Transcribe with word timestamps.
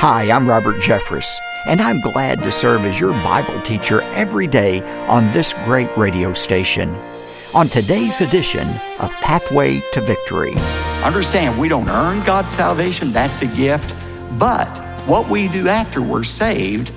Hi, 0.00 0.30
I'm 0.30 0.48
Robert 0.48 0.76
Jeffress, 0.76 1.40
and 1.66 1.80
I'm 1.80 2.00
glad 2.00 2.40
to 2.44 2.52
serve 2.52 2.84
as 2.84 3.00
your 3.00 3.10
Bible 3.14 3.60
teacher 3.62 4.00
every 4.12 4.46
day 4.46 4.80
on 5.08 5.28
this 5.32 5.54
great 5.64 5.90
radio 5.96 6.32
station. 6.34 6.94
On 7.52 7.66
today's 7.66 8.20
edition 8.20 8.68
of 9.00 9.10
Pathway 9.14 9.80
to 9.94 10.00
Victory. 10.00 10.54
Understand, 11.02 11.58
we 11.58 11.68
don't 11.68 11.88
earn 11.88 12.24
God's 12.24 12.52
salvation, 12.52 13.10
that's 13.10 13.42
a 13.42 13.48
gift, 13.56 13.96
but 14.38 14.68
what 15.08 15.28
we 15.28 15.48
do 15.48 15.66
after 15.66 16.00
we're 16.00 16.22
saved 16.22 16.92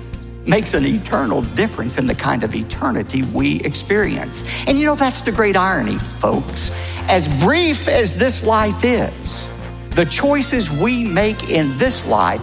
makes 0.46 0.72
an 0.72 0.86
eternal 0.86 1.42
difference 1.42 1.98
in 1.98 2.06
the 2.06 2.14
kind 2.14 2.44
of 2.44 2.54
eternity 2.54 3.22
we 3.22 3.58
experience. 3.62 4.48
And 4.68 4.78
you 4.78 4.86
know, 4.86 4.94
that's 4.94 5.22
the 5.22 5.32
great 5.32 5.56
irony, 5.56 5.98
folks. 5.98 6.70
As 7.10 7.26
brief 7.42 7.88
as 7.88 8.16
this 8.16 8.46
life 8.46 8.84
is, 8.84 9.48
the 9.90 10.04
choices 10.06 10.70
we 10.70 11.02
make 11.02 11.50
in 11.50 11.76
this 11.78 12.06
life 12.06 12.40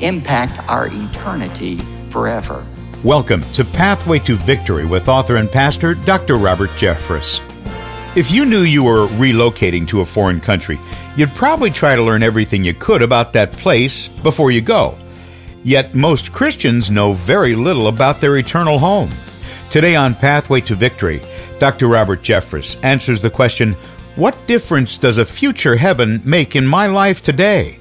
impact 0.00 0.68
our 0.68 0.88
eternity 0.90 1.76
forever. 2.08 2.66
Welcome 3.04 3.42
to 3.52 3.64
Pathway 3.64 4.18
to 4.20 4.36
Victory 4.36 4.84
with 4.84 5.08
author 5.08 5.36
and 5.36 5.50
pastor 5.50 5.94
Dr. 5.94 6.36
Robert 6.36 6.70
Jeffress. 6.70 7.40
If 8.16 8.30
you 8.30 8.44
knew 8.44 8.62
you 8.62 8.82
were 8.82 9.06
relocating 9.06 9.86
to 9.88 10.00
a 10.00 10.06
foreign 10.06 10.40
country, 10.40 10.78
you'd 11.16 11.34
probably 11.34 11.70
try 11.70 11.94
to 11.94 12.02
learn 12.02 12.22
everything 12.22 12.64
you 12.64 12.74
could 12.74 13.02
about 13.02 13.32
that 13.34 13.52
place 13.52 14.08
before 14.08 14.50
you 14.50 14.60
go. 14.60 14.98
Yet 15.62 15.94
most 15.94 16.32
Christians 16.32 16.90
know 16.90 17.12
very 17.12 17.54
little 17.54 17.88
about 17.88 18.20
their 18.20 18.36
eternal 18.38 18.78
home. 18.78 19.10
Today 19.70 19.96
on 19.96 20.14
Pathway 20.14 20.60
to 20.62 20.74
Victory, 20.74 21.20
Dr. 21.58 21.88
Robert 21.88 22.22
Jeffress 22.22 22.82
answers 22.84 23.20
the 23.20 23.30
question 23.30 23.74
What 24.16 24.46
difference 24.46 24.96
does 24.96 25.18
a 25.18 25.24
future 25.24 25.76
heaven 25.76 26.22
make 26.24 26.56
in 26.56 26.66
my 26.66 26.86
life 26.86 27.22
today? 27.22 27.78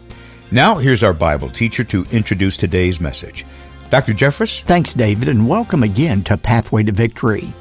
Now, 0.50 0.76
here's 0.76 1.04
our 1.04 1.14
Bible 1.14 1.50
teacher 1.50 1.84
to 1.84 2.06
introduce 2.10 2.56
today's 2.56 3.02
message. 3.02 3.46
Dr. 3.90 4.14
Jeffress? 4.14 4.62
Thanks, 4.62 4.94
David, 4.94 5.28
and 5.28 5.50
welcome 5.50 5.84
again 5.84 6.24
to 6.24 6.38
Pathway 6.38 6.84
to 6.84 6.94
Victory. 6.94 7.52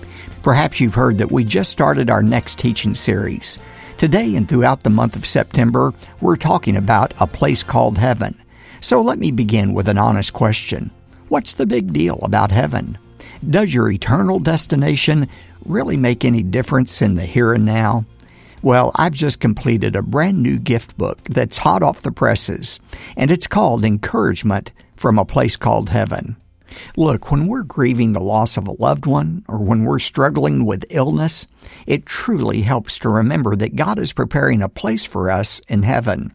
Perhaps 0.45 0.79
you've 0.79 0.95
heard 0.95 1.19
that 1.19 1.33
we 1.33 1.43
just 1.43 1.73
started 1.73 2.11
our 2.11 2.23
next 2.23 2.61
teaching 2.61 2.95
series. 2.95 3.59
Today 3.99 4.37
and 4.37 4.49
throughout 4.49 4.85
the 4.85 4.91
month 4.91 5.17
of 5.17 5.27
September, 5.27 5.95
we're 6.21 6.37
talking 6.37 6.77
about 6.77 7.13
a 7.19 7.27
place 7.27 7.65
called 7.65 7.99
heaven. 7.99 8.41
So 8.81 9.03
let 9.03 9.19
me 9.19 9.33
begin 9.33 9.75
with 9.75 9.89
an 9.89 9.99
honest 9.99 10.33
question 10.33 10.93
What's 11.29 11.55
the 11.55 11.67
big 11.67 11.93
deal 11.93 12.21
about 12.23 12.53
heaven? 12.53 12.99
Does 13.51 13.75
your 13.75 13.91
eternal 13.91 14.39
destination 14.39 15.29
really 15.65 15.97
make 15.97 16.25
any 16.25 16.45
difference 16.45 17.03
in 17.03 17.17
the 17.17 17.25
here 17.25 17.53
and 17.53 17.65
now? 17.65 18.05
Well, 18.63 18.91
I've 18.95 19.13
just 19.13 19.39
completed 19.39 19.95
a 19.95 20.03
brand 20.03 20.43
new 20.43 20.59
gift 20.59 20.97
book 20.97 21.23
that's 21.25 21.59
hot 21.59 21.83
off 21.83 22.03
the 22.03 22.11
presses, 22.11 22.81
and 23.17 23.31
it's 23.31 23.47
called 23.47 23.85
Encouragement 23.85 24.73
from 24.97 25.19
a 25.19 25.25
Place 25.25 25.57
Called 25.57 25.91
Heaven. 25.91 26.37
Look, 26.97 27.31
when 27.31 27.47
we're 27.47 27.63
grieving 27.63 28.13
the 28.13 28.21
loss 28.21 28.57
of 28.57 28.67
a 28.67 28.83
loved 28.83 29.07
one 29.07 29.45
or 29.47 29.59
when 29.59 29.85
we're 29.85 29.99
struggling 29.99 30.65
with 30.65 30.85
illness, 30.91 31.47
it 31.87 32.07
truly 32.07 32.63
helps 32.63 32.99
to 33.01 33.09
remember 33.09 33.57
that 33.57 33.77
God 33.77 33.99
is 33.99 34.13
preparing 34.13 34.63
a 34.63 34.69
place 34.69 35.05
for 35.05 35.31
us 35.31 35.61
in 35.69 35.83
heaven. 35.83 36.35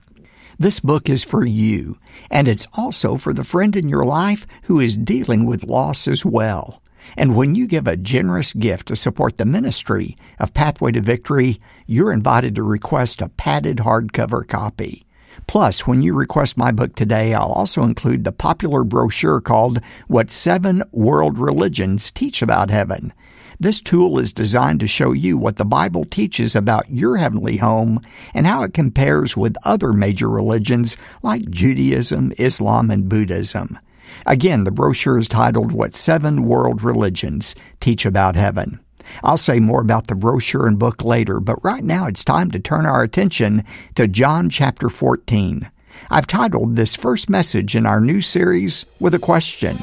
This 0.58 0.80
book 0.80 1.10
is 1.10 1.24
for 1.24 1.44
you, 1.44 1.98
and 2.30 2.48
it's 2.48 2.68
also 2.74 3.18
for 3.18 3.34
the 3.34 3.44
friend 3.44 3.76
in 3.76 3.90
your 3.90 4.06
life 4.06 4.46
who 4.64 4.80
is 4.80 4.96
dealing 4.96 5.46
with 5.46 5.64
loss 5.64 6.08
as 6.08 6.24
well. 6.24 6.81
And 7.18 7.36
when 7.36 7.56
you 7.56 7.68
give 7.68 7.88
a 7.88 7.98
generous 7.98 8.54
gift 8.54 8.88
to 8.88 8.96
support 8.96 9.38
the 9.38 9.46
ministry 9.46 10.18
of 10.40 10.54
Pathway 10.54 10.92
to 10.94 11.02
Victory, 11.02 11.60
you're 11.88 12.14
invited 12.14 12.56
to 12.56 12.64
request 12.64 13.22
a 13.22 13.30
padded 13.30 13.78
hardcover 13.78 14.48
copy. 14.48 15.06
Plus, 15.48 15.88
when 15.88 16.02
you 16.02 16.14
request 16.14 16.58
my 16.58 16.72
book 16.72 16.96
today, 16.96 17.34
I'll 17.34 17.52
also 17.52 17.84
include 17.84 18.24
the 18.24 18.32
popular 18.32 18.84
brochure 18.84 19.42
called 19.42 19.80
What 20.08 20.30
Seven 20.30 20.84
World 20.92 21.38
Religions 21.38 22.12
Teach 22.12 22.42
About 22.42 22.70
Heaven. 22.70 23.14
This 23.60 23.80
tool 23.80 24.18
is 24.18 24.34
designed 24.34 24.80
to 24.80 24.88
show 24.88 25.12
you 25.12 25.38
what 25.38 25.58
the 25.58 25.66
Bible 25.66 26.04
teaches 26.04 26.56
about 26.56 26.90
your 26.90 27.18
heavenly 27.18 27.58
home 27.58 28.00
and 28.34 28.48
how 28.48 28.64
it 28.64 28.74
compares 28.74 29.38
with 29.38 29.56
other 29.64 29.94
major 29.94 30.28
religions 30.28 30.98
like 31.22 31.50
Judaism, 31.50 32.34
Islam, 32.40 32.90
and 32.90 33.08
Buddhism. 33.08 33.78
Again, 34.26 34.64
the 34.64 34.72
brochure 34.72 35.18
is 35.18 35.28
titled 35.28 35.72
What 35.72 35.94
Seven 35.94 36.44
World 36.44 36.84
Religions 36.84 37.56
Teach 37.80 38.06
About 38.06 38.36
Heaven. 38.36 38.80
I'll 39.24 39.38
say 39.38 39.60
more 39.60 39.82
about 39.82 40.08
the 40.08 40.16
brochure 40.16 40.68
and 40.68 40.80
book 40.80 41.04
later, 41.04 41.40
but 41.40 41.64
right 41.64 41.84
now 41.84 42.08
it's 42.08 42.24
time 42.24 42.52
to 42.52 42.60
turn 42.60 42.86
our 42.86 43.04
attention 43.04 43.64
to 43.96 44.08
John 44.08 44.50
chapter 44.50 44.90
14. 44.90 45.70
I've 46.10 46.28
titled 46.28 46.76
this 46.76 46.96
first 46.96 47.30
message 47.30 47.76
in 47.76 47.86
our 47.86 48.02
new 48.02 48.22
series 48.22 48.86
with 49.00 49.14
a 49.14 49.20
question 49.20 49.76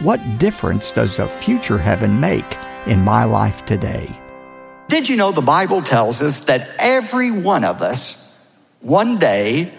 What 0.00 0.38
difference 0.38 0.92
does 0.92 1.18
a 1.18 1.28
future 1.28 1.78
heaven 1.78 2.20
make 2.20 2.58
in 2.86 3.00
my 3.00 3.24
life 3.24 3.64
today? 3.66 4.18
Did 4.88 5.08
you 5.08 5.16
know 5.16 5.32
the 5.32 5.42
Bible 5.42 5.82
tells 5.82 6.22
us 6.22 6.46
that 6.46 6.74
every 6.78 7.30
one 7.30 7.64
of 7.64 7.82
us 7.82 8.48
one 8.80 9.18
day 9.18 9.72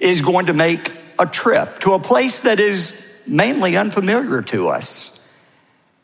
is 0.00 0.22
going 0.22 0.46
to 0.46 0.54
make 0.54 0.90
a 1.18 1.26
trip 1.26 1.80
to 1.80 1.92
a 1.92 1.98
place 1.98 2.40
that 2.40 2.60
is 2.60 3.03
mainly 3.26 3.76
unfamiliar 3.76 4.42
to 4.42 4.68
us. 4.68 5.32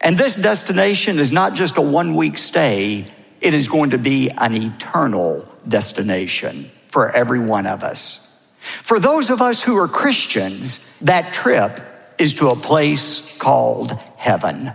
And 0.00 0.16
this 0.16 0.36
destination 0.36 1.18
is 1.18 1.30
not 1.30 1.54
just 1.54 1.76
a 1.76 1.82
one 1.82 2.14
week 2.14 2.38
stay, 2.38 3.06
it 3.40 3.54
is 3.54 3.68
going 3.68 3.90
to 3.90 3.98
be 3.98 4.30
an 4.30 4.54
eternal 4.54 5.46
destination 5.66 6.70
for 6.88 7.10
every 7.10 7.40
one 7.40 7.66
of 7.66 7.82
us. 7.82 8.26
For 8.58 8.98
those 8.98 9.30
of 9.30 9.40
us 9.40 9.62
who 9.62 9.76
are 9.78 9.88
Christians, 9.88 10.98
that 11.00 11.32
trip 11.32 11.80
is 12.18 12.34
to 12.34 12.48
a 12.48 12.56
place 12.56 13.36
called 13.38 13.92
heaven. 14.16 14.72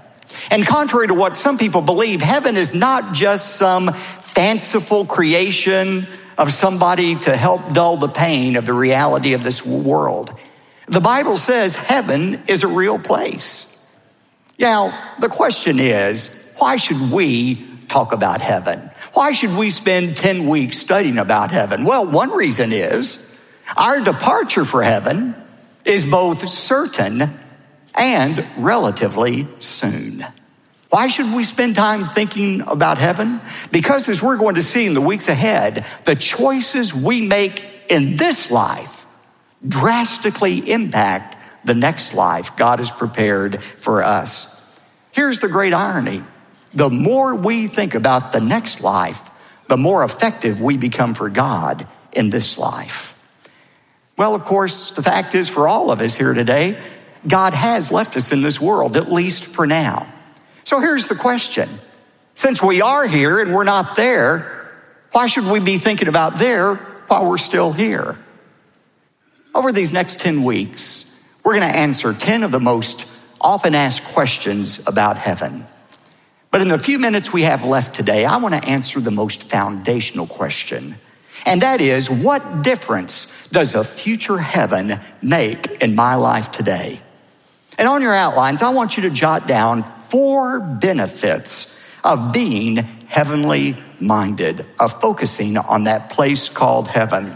And 0.51 0.65
contrary 0.65 1.07
to 1.07 1.13
what 1.13 1.35
some 1.35 1.57
people 1.57 1.81
believe, 1.81 2.21
heaven 2.21 2.57
is 2.57 2.73
not 2.73 3.13
just 3.13 3.55
some 3.55 3.93
fanciful 3.93 5.05
creation 5.05 6.07
of 6.37 6.51
somebody 6.51 7.15
to 7.15 7.35
help 7.35 7.73
dull 7.73 7.97
the 7.97 8.09
pain 8.09 8.55
of 8.55 8.65
the 8.65 8.73
reality 8.73 9.33
of 9.33 9.43
this 9.43 9.65
world. 9.65 10.37
The 10.87 11.01
Bible 11.01 11.37
says 11.37 11.75
heaven 11.75 12.43
is 12.47 12.63
a 12.63 12.67
real 12.67 12.99
place. 12.99 13.95
Now, 14.59 15.15
the 15.19 15.29
question 15.29 15.79
is, 15.79 16.53
why 16.57 16.75
should 16.75 17.11
we 17.11 17.55
talk 17.87 18.13
about 18.13 18.41
heaven? 18.41 18.79
Why 19.13 19.31
should 19.31 19.55
we 19.57 19.69
spend 19.69 20.15
10 20.17 20.47
weeks 20.47 20.77
studying 20.77 21.17
about 21.17 21.51
heaven? 21.51 21.85
Well, 21.85 22.05
one 22.05 22.31
reason 22.31 22.71
is 22.71 23.21
our 23.75 23.99
departure 23.99 24.65
for 24.65 24.83
heaven 24.83 25.35
is 25.85 26.09
both 26.09 26.47
certain 26.49 27.31
and 27.95 28.45
relatively 28.57 29.47
soon. 29.59 30.23
Why 30.89 31.07
should 31.07 31.33
we 31.33 31.43
spend 31.43 31.75
time 31.75 32.05
thinking 32.05 32.61
about 32.61 32.97
heaven? 32.97 33.41
Because 33.71 34.07
as 34.07 34.21
we're 34.21 34.37
going 34.37 34.55
to 34.55 34.63
see 34.63 34.85
in 34.85 34.93
the 34.93 35.01
weeks 35.01 35.27
ahead, 35.27 35.85
the 36.05 36.15
choices 36.15 36.93
we 36.93 37.27
make 37.27 37.65
in 37.89 38.15
this 38.15 38.51
life 38.51 39.04
drastically 39.67 40.71
impact 40.71 41.37
the 41.65 41.73
next 41.73 42.13
life 42.13 42.55
God 42.55 42.79
has 42.79 42.91
prepared 42.91 43.61
for 43.63 44.03
us. 44.03 44.79
Here's 45.11 45.39
the 45.39 45.47
great 45.47 45.73
irony 45.73 46.21
the 46.73 46.89
more 46.89 47.33
we 47.33 47.67
think 47.67 47.95
about 47.95 48.33
the 48.33 48.41
next 48.41 48.81
life, 48.81 49.31
the 49.67 49.77
more 49.77 50.03
effective 50.03 50.61
we 50.61 50.75
become 50.75 51.13
for 51.13 51.29
God 51.29 51.87
in 52.11 52.29
this 52.29 52.57
life. 52.57 53.17
Well, 54.17 54.35
of 54.35 54.43
course, 54.43 54.91
the 54.91 55.01
fact 55.01 55.35
is 55.35 55.47
for 55.47 55.67
all 55.67 55.89
of 55.89 56.01
us 56.01 56.15
here 56.15 56.33
today, 56.33 56.77
God 57.27 57.53
has 57.53 57.91
left 57.91 58.15
us 58.17 58.31
in 58.31 58.41
this 58.41 58.59
world, 58.59 58.97
at 58.97 59.11
least 59.11 59.45
for 59.45 59.65
now. 59.65 60.07
So 60.65 60.79
here's 60.79 61.07
the 61.07 61.15
question 61.15 61.69
since 62.33 62.61
we 62.61 62.81
are 62.81 63.07
here 63.07 63.39
and 63.39 63.53
we're 63.53 63.63
not 63.63 63.95
there, 63.95 64.69
why 65.11 65.27
should 65.27 65.45
we 65.45 65.61
be 65.61 65.77
thinking 65.77 66.09
about 66.09 66.37
there 66.37 66.75
while 66.75 67.29
we're 67.29 67.37
still 67.37 67.71
here? 67.71 68.17
Over 69.55 69.71
these 69.71 69.93
next 69.93 70.19
10 70.19 70.43
weeks, 70.43 71.23
we're 71.41 71.57
going 71.57 71.71
to 71.71 71.77
answer 71.77 72.11
10 72.11 72.43
of 72.43 72.51
the 72.51 72.59
most 72.59 73.09
often 73.39 73.73
asked 73.73 74.03
questions 74.03 74.85
about 74.85 75.15
heaven. 75.15 75.65
But 76.51 76.59
in 76.59 76.67
the 76.67 76.77
few 76.77 76.99
minutes 76.99 77.31
we 77.31 77.43
have 77.43 77.63
left 77.63 77.95
today, 77.95 78.25
I 78.25 78.35
want 78.37 78.53
to 78.53 78.69
answer 78.69 78.99
the 78.99 79.11
most 79.11 79.43
foundational 79.43 80.27
question. 80.27 80.97
And 81.45 81.61
that 81.61 81.79
is, 81.79 82.09
what 82.09 82.63
difference 82.63 83.47
does 83.49 83.75
a 83.75 83.85
future 83.85 84.37
heaven 84.37 84.99
make 85.21 85.81
in 85.81 85.95
my 85.95 86.15
life 86.15 86.51
today? 86.51 86.99
And 87.77 87.87
on 87.87 88.01
your 88.01 88.13
outlines, 88.13 88.61
I 88.61 88.73
want 88.73 88.97
you 88.97 89.03
to 89.03 89.09
jot 89.09 89.47
down 89.47 89.83
four 89.83 90.59
benefits 90.59 91.81
of 92.03 92.33
being 92.33 92.75
heavenly 92.75 93.77
minded, 94.01 94.65
of 94.81 94.99
focusing 94.99 95.55
on 95.55 95.85
that 95.85 96.09
place 96.09 96.49
called 96.49 96.89
heaven. 96.89 97.31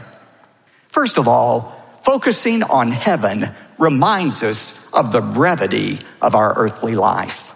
First 0.90 1.18
of 1.18 1.30
all, 1.30 1.79
focusing 2.10 2.64
on 2.64 2.92
heaven 2.92 3.48
reminds 3.78 4.42
us 4.42 4.92
of 4.96 5.12
the 5.12 5.22
brevity 5.22 6.00
of 6.24 6.34
our 6.34 6.58
earthly 6.58 6.96
life. 6.96 7.54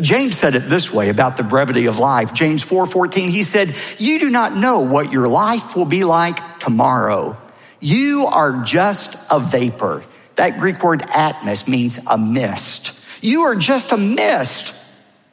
James 0.00 0.36
said 0.36 0.56
it 0.56 0.68
this 0.68 0.92
way 0.92 1.08
about 1.08 1.36
the 1.36 1.44
brevity 1.44 1.86
of 1.86 2.00
life. 2.00 2.34
James 2.34 2.64
4:14 2.64 3.30
he 3.30 3.44
said, 3.44 3.72
"You 3.98 4.18
do 4.18 4.28
not 4.28 4.56
know 4.56 4.80
what 4.80 5.12
your 5.12 5.28
life 5.28 5.76
will 5.76 5.84
be 5.84 6.02
like 6.02 6.58
tomorrow. 6.58 7.36
You 7.78 8.26
are 8.26 8.62
just 8.64 9.14
a 9.30 9.38
vapor 9.38 10.02
That 10.34 10.58
Greek 10.58 10.82
word 10.82 11.02
atmos 11.02 11.68
means 11.68 12.00
a 12.10 12.18
mist. 12.18 12.98
You 13.20 13.42
are 13.42 13.54
just 13.54 13.92
a 13.92 13.96
mist 13.96 14.74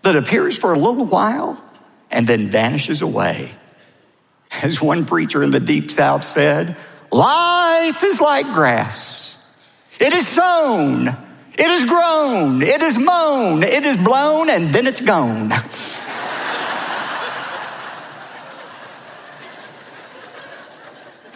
that 0.04 0.15
appears 0.15 0.56
for 0.56 0.74
a 0.74 0.77
little 0.77 1.07
while 1.07 1.57
and 2.12 2.27
then 2.27 2.50
vanishes 2.50 3.01
away. 3.01 3.56
As 4.62 4.80
one 4.80 5.06
preacher 5.06 5.42
in 5.42 5.50
the 5.50 5.60
deep 5.60 5.89
south 5.89 6.24
said, 6.24 6.75
life 7.12 8.04
is 8.04 8.22
like 8.22 8.46
grass. 8.48 9.36
It 10.00 10.14
is 10.14 10.28
sown, 10.28 11.08
it 11.08 11.68
is 11.68 11.86
grown, 11.86 12.62
it 12.62 12.82
is 12.82 12.98
mown, 12.98 13.64
it 13.64 13.86
is 13.86 13.98
blown, 13.98 14.50
and 14.50 14.70
then 14.70 14.88
it's 14.88 15.02
gone. 15.02 15.52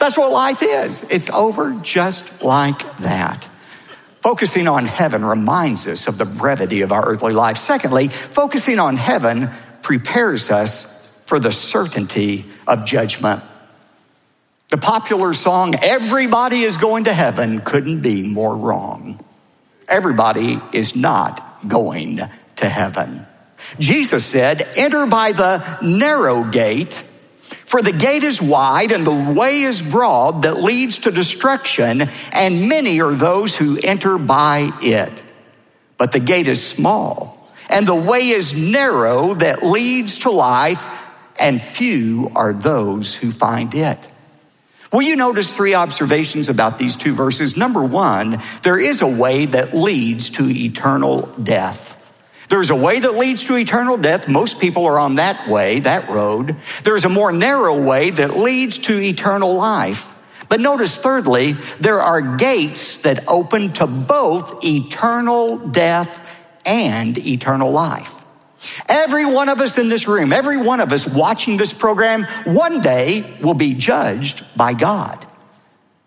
That's 0.04 0.18
what 0.18 0.32
life 0.34 0.62
is. 0.62 1.10
It's 1.10 1.30
over 1.30 1.80
just 1.82 2.44
like 2.44 2.98
that. 2.98 3.48
Focusing 4.22 4.68
on 4.68 4.86
heaven 4.86 5.24
reminds 5.24 5.88
us 5.88 6.08
of 6.10 6.18
the 6.18 6.26
brevity 6.26 6.82
of 6.82 6.92
our 6.92 7.06
earthly 7.06 7.32
life. 7.32 7.58
Secondly, 7.58 8.10
focusing 8.10 8.80
on 8.80 8.98
heaven 8.98 9.50
prepares 9.82 10.52
us 10.52 11.22
for 11.26 11.40
the 11.40 11.54
certainty 11.54 12.44
of 12.68 12.86
judgment. 12.86 13.44
The 14.74 14.80
popular 14.80 15.36
song, 15.36 15.76
Everybody 15.84 16.64
is 16.64 16.78
Going 16.78 17.04
to 17.04 17.14
Heaven, 17.14 17.62
couldn't 17.62 18.00
be 18.02 18.28
more 18.28 18.56
wrong. 18.56 19.20
Everybody 19.88 20.60
is 20.72 20.96
not 20.96 21.60
going 21.68 22.18
to 22.56 22.68
heaven. 22.68 23.28
Jesus 23.78 24.26
said, 24.26 24.68
Enter 24.76 25.06
by 25.06 25.32
the 25.32 25.78
narrow 25.84 26.44
gate, 26.44 26.96
for 26.96 27.84
the 27.84 27.92
gate 27.92 28.24
is 28.24 28.42
wide 28.42 28.92
and 28.92 29.06
the 29.06 29.36
way 29.40 29.62
is 29.62 29.80
broad 29.80 30.42
that 30.42 30.60
leads 30.60 30.98
to 31.02 31.12
destruction, 31.12 32.02
and 32.32 32.68
many 32.68 33.00
are 33.00 33.14
those 33.14 33.56
who 33.56 33.78
enter 33.84 34.18
by 34.18 34.72
it. 34.82 35.24
But 36.00 36.14
the 36.14 36.20
gate 36.20 36.48
is 36.48 36.66
small, 36.66 37.48
and 37.70 37.86
the 37.86 37.94
way 37.94 38.30
is 38.30 38.58
narrow 38.58 39.36
that 39.36 39.62
leads 39.62 40.18
to 40.22 40.32
life, 40.32 40.84
and 41.40 41.62
few 41.62 42.32
are 42.36 42.54
those 42.54 43.14
who 43.14 43.30
find 43.30 43.76
it. 43.76 44.10
Well, 44.94 45.02
you 45.02 45.16
notice 45.16 45.52
three 45.52 45.74
observations 45.74 46.50
about 46.50 46.78
these 46.78 46.96
two 46.96 47.16
verses. 47.16 47.58
Number 47.58 47.84
one, 47.84 48.38
there 48.62 48.78
is 48.78 49.02
a 49.02 49.08
way 49.08 49.48
that 49.48 49.74
leads 49.74 50.30
to 50.32 50.48
eternal 50.48 51.26
death. 51.42 52.00
There's 52.48 52.70
a 52.70 52.76
way 52.76 53.00
that 53.00 53.16
leads 53.16 53.48
to 53.48 53.58
eternal 53.58 53.98
death. 53.98 54.30
Most 54.30 54.62
people 54.62 54.86
are 54.86 55.00
on 55.00 55.16
that 55.16 55.48
way, 55.48 55.80
that 55.80 56.10
road. 56.10 56.58
There's 56.84 57.06
a 57.06 57.10
more 57.10 57.32
narrow 57.32 57.82
way 57.82 58.12
that 58.12 58.38
leads 58.38 58.78
to 58.78 58.94
eternal 58.94 59.56
life. 59.56 60.16
But 60.48 60.60
notice, 60.60 60.96
thirdly, 60.96 61.54
there 61.80 62.00
are 62.00 62.38
gates 62.38 63.02
that 63.02 63.28
open 63.28 63.74
to 63.74 63.88
both 63.88 64.64
eternal 64.64 65.58
death 65.58 66.20
and 66.68 67.18
eternal 67.18 67.72
life. 67.72 68.23
Every 68.94 69.26
one 69.26 69.50
of 69.50 69.60
us 69.60 69.80
in 69.80 69.90
this 69.90 70.08
room, 70.08 70.32
every 70.32 70.58
one 70.58 70.80
of 70.80 70.92
us 70.92 71.08
watching 71.08 71.58
this 71.58 71.74
program, 71.74 72.26
one 72.46 72.80
day 72.80 73.24
will 73.42 73.56
be 73.56 73.74
judged 73.74 74.46
by 74.56 74.76
God. 74.76 75.26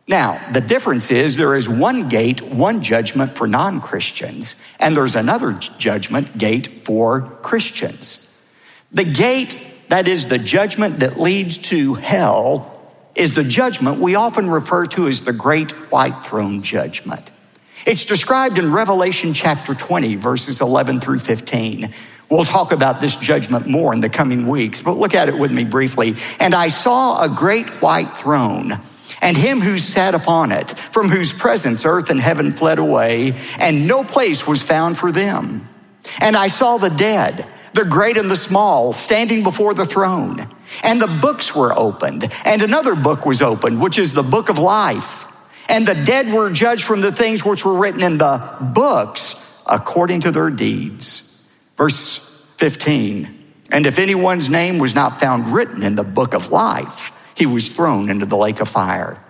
Now, 0.06 0.40
the 0.52 0.60
difference 0.60 1.10
is 1.10 1.34
there 1.34 1.56
is 1.56 1.68
one 1.68 2.08
gate, 2.08 2.40
one 2.42 2.80
judgment 2.80 3.36
for 3.36 3.48
non 3.48 3.80
Christians, 3.80 4.62
and 4.78 4.96
there's 4.96 5.16
another 5.16 5.54
judgment 5.54 6.38
gate 6.38 6.84
for 6.84 7.22
Christians. 7.42 8.46
The 8.92 9.04
gate 9.04 9.60
that 9.88 10.06
is 10.06 10.26
the 10.26 10.38
judgment 10.38 10.98
that 10.98 11.18
leads 11.18 11.58
to 11.70 11.94
hell 11.94 12.72
is 13.16 13.34
the 13.34 13.42
judgment 13.42 13.98
we 13.98 14.14
often 14.14 14.48
refer 14.48 14.86
to 14.86 15.08
as 15.08 15.24
the 15.24 15.32
great 15.32 15.72
white 15.90 16.22
throne 16.22 16.62
judgment. 16.62 17.32
It's 17.84 18.04
described 18.04 18.58
in 18.58 18.72
Revelation 18.72 19.34
chapter 19.34 19.74
20, 19.74 20.14
verses 20.16 20.60
11 20.60 21.00
through 21.00 21.18
15. 21.18 21.92
We'll 22.28 22.44
talk 22.44 22.72
about 22.72 23.00
this 23.00 23.14
judgment 23.16 23.68
more 23.68 23.94
in 23.94 24.00
the 24.00 24.08
coming 24.08 24.48
weeks, 24.48 24.82
but 24.82 24.96
look 24.96 25.14
at 25.14 25.28
it 25.28 25.38
with 25.38 25.52
me 25.52 25.64
briefly. 25.64 26.14
And 26.40 26.54
I 26.54 26.68
saw 26.68 27.22
a 27.22 27.28
great 27.28 27.68
white 27.80 28.16
throne 28.16 28.80
and 29.22 29.36
him 29.36 29.60
who 29.60 29.78
sat 29.78 30.14
upon 30.14 30.52
it, 30.52 30.70
from 30.70 31.08
whose 31.08 31.32
presence 31.32 31.84
earth 31.84 32.10
and 32.10 32.20
heaven 32.20 32.52
fled 32.52 32.78
away, 32.78 33.32
and 33.58 33.88
no 33.88 34.04
place 34.04 34.46
was 34.46 34.62
found 34.62 34.96
for 34.96 35.10
them. 35.10 35.68
And 36.20 36.36
I 36.36 36.48
saw 36.48 36.78
the 36.78 36.90
dead, 36.90 37.46
the 37.72 37.84
great 37.84 38.16
and 38.16 38.30
the 38.30 38.36
small, 38.36 38.92
standing 38.92 39.42
before 39.42 39.74
the 39.74 39.86
throne. 39.86 40.46
And 40.82 41.00
the 41.00 41.18
books 41.20 41.54
were 41.54 41.72
opened, 41.76 42.30
and 42.44 42.62
another 42.62 42.94
book 42.94 43.24
was 43.24 43.42
opened, 43.42 43.80
which 43.80 43.98
is 43.98 44.12
the 44.12 44.22
book 44.22 44.48
of 44.48 44.58
life. 44.58 45.26
And 45.68 45.86
the 45.86 45.94
dead 45.94 46.32
were 46.32 46.50
judged 46.50 46.84
from 46.84 47.00
the 47.00 47.12
things 47.12 47.44
which 47.44 47.64
were 47.64 47.74
written 47.74 48.02
in 48.02 48.18
the 48.18 48.56
books 48.60 49.62
according 49.66 50.20
to 50.20 50.30
their 50.30 50.50
deeds. 50.50 51.25
Verse 51.76 52.18
15. 52.56 53.44
And 53.70 53.86
if 53.86 53.98
anyone's 53.98 54.48
name 54.48 54.78
was 54.78 54.94
not 54.94 55.20
found 55.20 55.48
written 55.48 55.82
in 55.82 55.94
the 55.94 56.04
book 56.04 56.34
of 56.34 56.50
life, 56.50 57.12
he 57.36 57.46
was 57.46 57.68
thrown 57.68 58.08
into 58.08 58.26
the 58.26 58.36
lake 58.36 58.60
of 58.60 58.68
fire. 58.68 59.22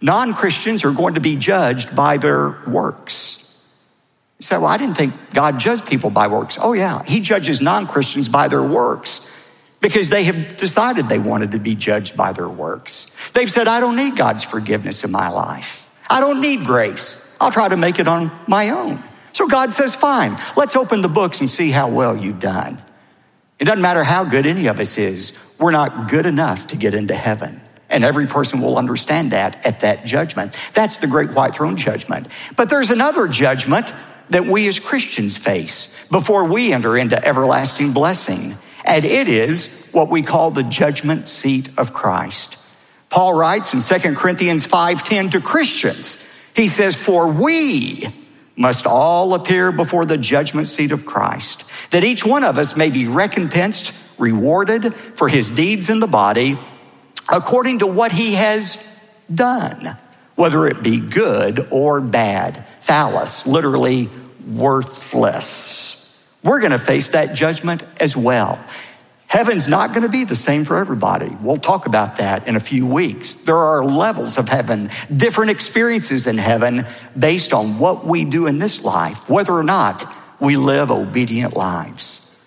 Non 0.00 0.34
Christians 0.34 0.84
are 0.84 0.92
going 0.92 1.14
to 1.14 1.20
be 1.20 1.36
judged 1.36 1.94
by 1.94 2.16
their 2.16 2.56
works. 2.66 3.62
You 4.38 4.44
say, 4.44 4.56
Well, 4.56 4.66
I 4.66 4.76
didn't 4.76 4.96
think 4.96 5.14
God 5.32 5.58
judged 5.58 5.86
people 5.86 6.10
by 6.10 6.28
works. 6.28 6.58
Oh, 6.60 6.72
yeah, 6.72 7.02
He 7.04 7.20
judges 7.20 7.60
non 7.60 7.86
Christians 7.86 8.28
by 8.28 8.48
their 8.48 8.62
works 8.62 9.30
because 9.80 10.08
they 10.08 10.24
have 10.24 10.56
decided 10.56 11.08
they 11.08 11.18
wanted 11.18 11.52
to 11.52 11.58
be 11.58 11.74
judged 11.74 12.16
by 12.16 12.32
their 12.32 12.48
works. 12.48 13.14
They've 13.32 13.50
said, 13.50 13.68
I 13.68 13.80
don't 13.80 13.96
need 13.96 14.16
God's 14.16 14.42
forgiveness 14.42 15.04
in 15.04 15.10
my 15.10 15.28
life, 15.28 15.90
I 16.08 16.20
don't 16.20 16.40
need 16.40 16.64
grace. 16.64 17.36
I'll 17.40 17.50
try 17.50 17.68
to 17.68 17.76
make 17.76 17.98
it 17.98 18.08
on 18.08 18.30
my 18.46 18.70
own. 18.70 19.02
So 19.34 19.48
God 19.48 19.72
says, 19.72 19.96
fine, 19.96 20.38
let's 20.56 20.76
open 20.76 21.00
the 21.02 21.08
books 21.08 21.40
and 21.40 21.50
see 21.50 21.70
how 21.70 21.90
well 21.90 22.16
you've 22.16 22.38
done. 22.38 22.80
It 23.58 23.64
doesn't 23.64 23.82
matter 23.82 24.04
how 24.04 24.24
good 24.24 24.46
any 24.46 24.68
of 24.68 24.78
us 24.78 24.96
is, 24.96 25.36
we're 25.58 25.72
not 25.72 26.08
good 26.08 26.24
enough 26.24 26.68
to 26.68 26.76
get 26.76 26.94
into 26.94 27.14
heaven. 27.14 27.60
And 27.90 28.04
every 28.04 28.28
person 28.28 28.60
will 28.60 28.78
understand 28.78 29.32
that 29.32 29.66
at 29.66 29.80
that 29.80 30.04
judgment. 30.04 30.56
That's 30.72 30.98
the 30.98 31.08
great 31.08 31.30
white 31.32 31.54
throne 31.54 31.76
judgment. 31.76 32.28
But 32.56 32.70
there's 32.70 32.90
another 32.90 33.26
judgment 33.26 33.92
that 34.30 34.46
we 34.46 34.68
as 34.68 34.78
Christians 34.78 35.36
face 35.36 36.08
before 36.10 36.44
we 36.44 36.72
enter 36.72 36.96
into 36.96 37.22
everlasting 37.22 37.92
blessing. 37.92 38.54
And 38.84 39.04
it 39.04 39.28
is 39.28 39.90
what 39.90 40.10
we 40.10 40.22
call 40.22 40.52
the 40.52 40.62
judgment 40.62 41.28
seat 41.28 41.70
of 41.76 41.92
Christ. 41.92 42.58
Paul 43.10 43.34
writes 43.34 43.74
in 43.74 43.80
2 43.80 44.16
Corinthians 44.16 44.66
5:10 44.66 45.30
to 45.32 45.40
Christians. 45.40 46.24
He 46.54 46.68
says, 46.68 46.96
"For 46.96 47.28
we 47.28 48.08
must 48.56 48.86
all 48.86 49.34
appear 49.34 49.72
before 49.72 50.04
the 50.04 50.16
judgment 50.16 50.66
seat 50.66 50.92
of 50.92 51.06
Christ, 51.06 51.64
that 51.90 52.04
each 52.04 52.24
one 52.24 52.44
of 52.44 52.58
us 52.58 52.76
may 52.76 52.90
be 52.90 53.08
recompensed, 53.08 53.92
rewarded 54.18 54.94
for 54.94 55.28
his 55.28 55.50
deeds 55.50 55.90
in 55.90 56.00
the 56.00 56.06
body, 56.06 56.56
according 57.32 57.80
to 57.80 57.86
what 57.86 58.12
he 58.12 58.34
has 58.34 58.76
done, 59.32 59.96
whether 60.34 60.66
it 60.66 60.82
be 60.82 61.00
good 61.00 61.66
or 61.70 62.00
bad. 62.00 62.64
Phaulos, 62.80 63.46
literally 63.46 64.08
worthless. 64.46 66.24
We're 66.42 66.60
going 66.60 66.72
to 66.72 66.78
face 66.78 67.08
that 67.08 67.34
judgment 67.34 67.82
as 67.98 68.16
well. 68.16 68.62
Heaven's 69.34 69.66
not 69.66 69.90
going 69.90 70.04
to 70.04 70.08
be 70.08 70.22
the 70.22 70.36
same 70.36 70.64
for 70.64 70.76
everybody. 70.76 71.28
We'll 71.40 71.56
talk 71.56 71.86
about 71.86 72.18
that 72.18 72.46
in 72.46 72.54
a 72.54 72.60
few 72.60 72.86
weeks. 72.86 73.34
There 73.34 73.56
are 73.56 73.84
levels 73.84 74.38
of 74.38 74.48
heaven, 74.48 74.90
different 75.14 75.50
experiences 75.50 76.28
in 76.28 76.38
heaven 76.38 76.86
based 77.18 77.52
on 77.52 77.80
what 77.80 78.06
we 78.06 78.24
do 78.24 78.46
in 78.46 78.58
this 78.58 78.84
life, 78.84 79.28
whether 79.28 79.52
or 79.52 79.64
not 79.64 80.04
we 80.38 80.56
live 80.56 80.92
obedient 80.92 81.56
lives. 81.56 82.46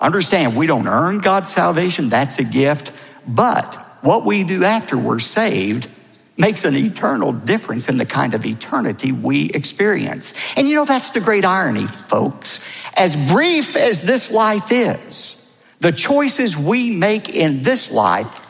Understand, 0.00 0.54
we 0.54 0.68
don't 0.68 0.86
earn 0.86 1.18
God's 1.18 1.50
salvation, 1.50 2.10
that's 2.10 2.38
a 2.38 2.44
gift, 2.44 2.92
but 3.26 3.74
what 4.02 4.24
we 4.24 4.44
do 4.44 4.62
after 4.62 4.96
we're 4.96 5.18
saved 5.18 5.90
makes 6.36 6.64
an 6.64 6.76
eternal 6.76 7.32
difference 7.32 7.88
in 7.88 7.96
the 7.96 8.06
kind 8.06 8.34
of 8.34 8.46
eternity 8.46 9.10
we 9.10 9.50
experience. 9.50 10.32
And 10.56 10.68
you 10.68 10.76
know, 10.76 10.84
that's 10.84 11.10
the 11.10 11.20
great 11.20 11.44
irony, 11.44 11.88
folks. 11.88 12.64
As 12.96 13.16
brief 13.16 13.74
as 13.74 14.02
this 14.02 14.30
life 14.30 14.70
is, 14.70 15.39
the 15.80 15.92
choices 15.92 16.56
we 16.56 16.90
make 16.90 17.34
in 17.34 17.62
this 17.62 17.90
life, 17.90 18.40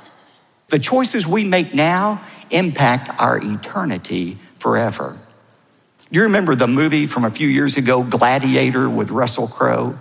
the 0.69 0.79
choices 0.79 1.27
we 1.27 1.45
make 1.45 1.75
now, 1.75 2.23
impact 2.51 3.21
our 3.21 3.39
eternity 3.39 4.37
forever. 4.57 5.17
You 6.11 6.23
remember 6.25 6.57
the 6.57 6.67
movie 6.67 7.07
from 7.07 7.25
a 7.25 7.31
few 7.31 7.49
years 7.49 7.77
ago, 7.77 8.03
Gladiator 8.03 8.91
with 8.91 9.13
Russell 9.13 9.47
Crowe? 9.47 9.99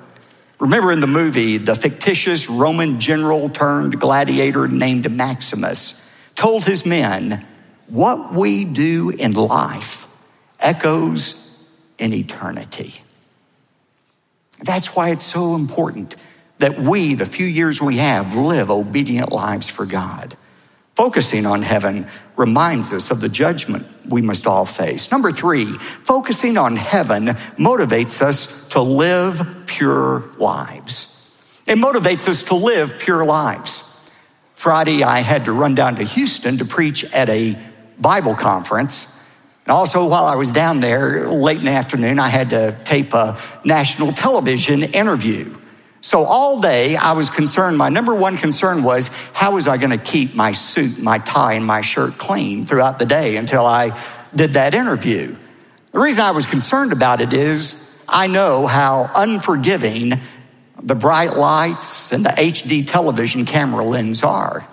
Remember 0.59 0.91
in 0.91 0.99
the 0.99 1.07
movie, 1.07 1.57
the 1.57 1.75
fictitious 1.75 2.49
Roman 2.49 2.99
general 2.99 3.49
turned 3.49 3.99
gladiator 3.99 4.67
named 4.67 5.09
Maximus 5.09 6.13
told 6.35 6.65
his 6.65 6.85
men, 6.85 7.45
What 7.87 8.33
we 8.33 8.65
do 8.65 9.09
in 9.11 9.33
life 9.33 10.07
echoes 10.59 11.63
in 11.97 12.11
eternity. 12.11 13.01
That's 14.63 14.95
why 14.95 15.11
it's 15.11 15.23
so 15.23 15.55
important 15.55 16.15
that 16.59 16.79
we, 16.79 17.15
the 17.15 17.25
few 17.25 17.47
years 17.47 17.81
we 17.81 17.97
have, 17.97 18.35
live 18.35 18.69
obedient 18.69 19.31
lives 19.31 19.69
for 19.69 19.85
God. 19.85 20.37
Focusing 20.95 21.45
on 21.45 21.61
heaven 21.61 22.07
reminds 22.35 22.91
us 22.91 23.09
of 23.09 23.21
the 23.21 23.29
judgment 23.29 23.87
we 24.05 24.21
must 24.21 24.45
all 24.45 24.65
face. 24.65 25.11
Number 25.11 25.31
three, 25.31 25.65
focusing 25.65 26.57
on 26.57 26.75
heaven 26.75 27.27
motivates 27.57 28.21
us 28.21 28.67
to 28.69 28.81
live 28.81 29.63
pure 29.65 30.25
lives. 30.37 31.15
It 31.65 31.77
motivates 31.77 32.27
us 32.27 32.43
to 32.43 32.55
live 32.55 32.99
pure 32.99 33.23
lives. 33.23 33.85
Friday, 34.55 35.03
I 35.03 35.19
had 35.19 35.45
to 35.45 35.53
run 35.53 35.75
down 35.75 35.95
to 35.95 36.03
Houston 36.03 36.57
to 36.57 36.65
preach 36.65 37.05
at 37.05 37.29
a 37.29 37.57
Bible 37.97 38.35
conference. 38.35 39.15
And 39.65 39.71
also, 39.71 40.05
while 40.09 40.25
I 40.25 40.35
was 40.35 40.51
down 40.51 40.81
there 40.81 41.29
late 41.29 41.59
in 41.59 41.65
the 41.65 41.71
afternoon, 41.71 42.19
I 42.19 42.27
had 42.27 42.49
to 42.49 42.77
tape 42.83 43.13
a 43.13 43.39
national 43.63 44.11
television 44.11 44.83
interview. 44.83 45.55
So 46.01 46.23
all 46.23 46.61
day 46.61 46.95
I 46.95 47.13
was 47.13 47.29
concerned. 47.29 47.77
My 47.77 47.89
number 47.89 48.13
one 48.13 48.37
concern 48.37 48.83
was 48.83 49.07
how 49.33 49.55
was 49.55 49.67
I 49.67 49.77
going 49.77 49.91
to 49.91 49.97
keep 49.97 50.35
my 50.35 50.53
suit, 50.53 51.01
my 51.01 51.19
tie, 51.19 51.53
and 51.53 51.65
my 51.65 51.81
shirt 51.81 52.17
clean 52.17 52.65
throughout 52.65 52.99
the 52.99 53.05
day 53.05 53.37
until 53.37 53.65
I 53.65 53.99
did 54.33 54.51
that 54.51 54.73
interview. 54.73 55.35
The 55.91 55.99
reason 55.99 56.23
I 56.23 56.31
was 56.31 56.45
concerned 56.45 56.93
about 56.93 57.19
it 57.19 57.33
is 57.33 57.85
I 58.07 58.27
know 58.27 58.65
how 58.65 59.09
unforgiving 59.15 60.13
the 60.81 60.95
bright 60.95 61.35
lights 61.35 62.13
and 62.13 62.23
the 62.23 62.29
HD 62.29 62.87
television 62.87 63.45
camera 63.45 63.83
lens 63.83 64.23
are. 64.23 64.65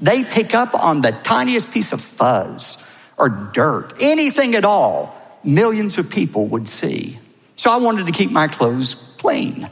They 0.00 0.24
pick 0.24 0.54
up 0.54 0.74
on 0.74 1.00
the 1.00 1.12
tiniest 1.12 1.72
piece 1.72 1.92
of 1.92 2.00
fuzz 2.00 2.82
or 3.16 3.28
dirt, 3.28 3.94
anything 4.00 4.54
at 4.54 4.64
all, 4.64 5.14
millions 5.42 5.96
of 5.96 6.10
people 6.10 6.46
would 6.48 6.68
see. 6.68 7.18
So 7.54 7.70
I 7.70 7.76
wanted 7.76 8.06
to 8.06 8.12
keep 8.12 8.30
my 8.30 8.48
clothes 8.48 9.14
clean. 9.18 9.70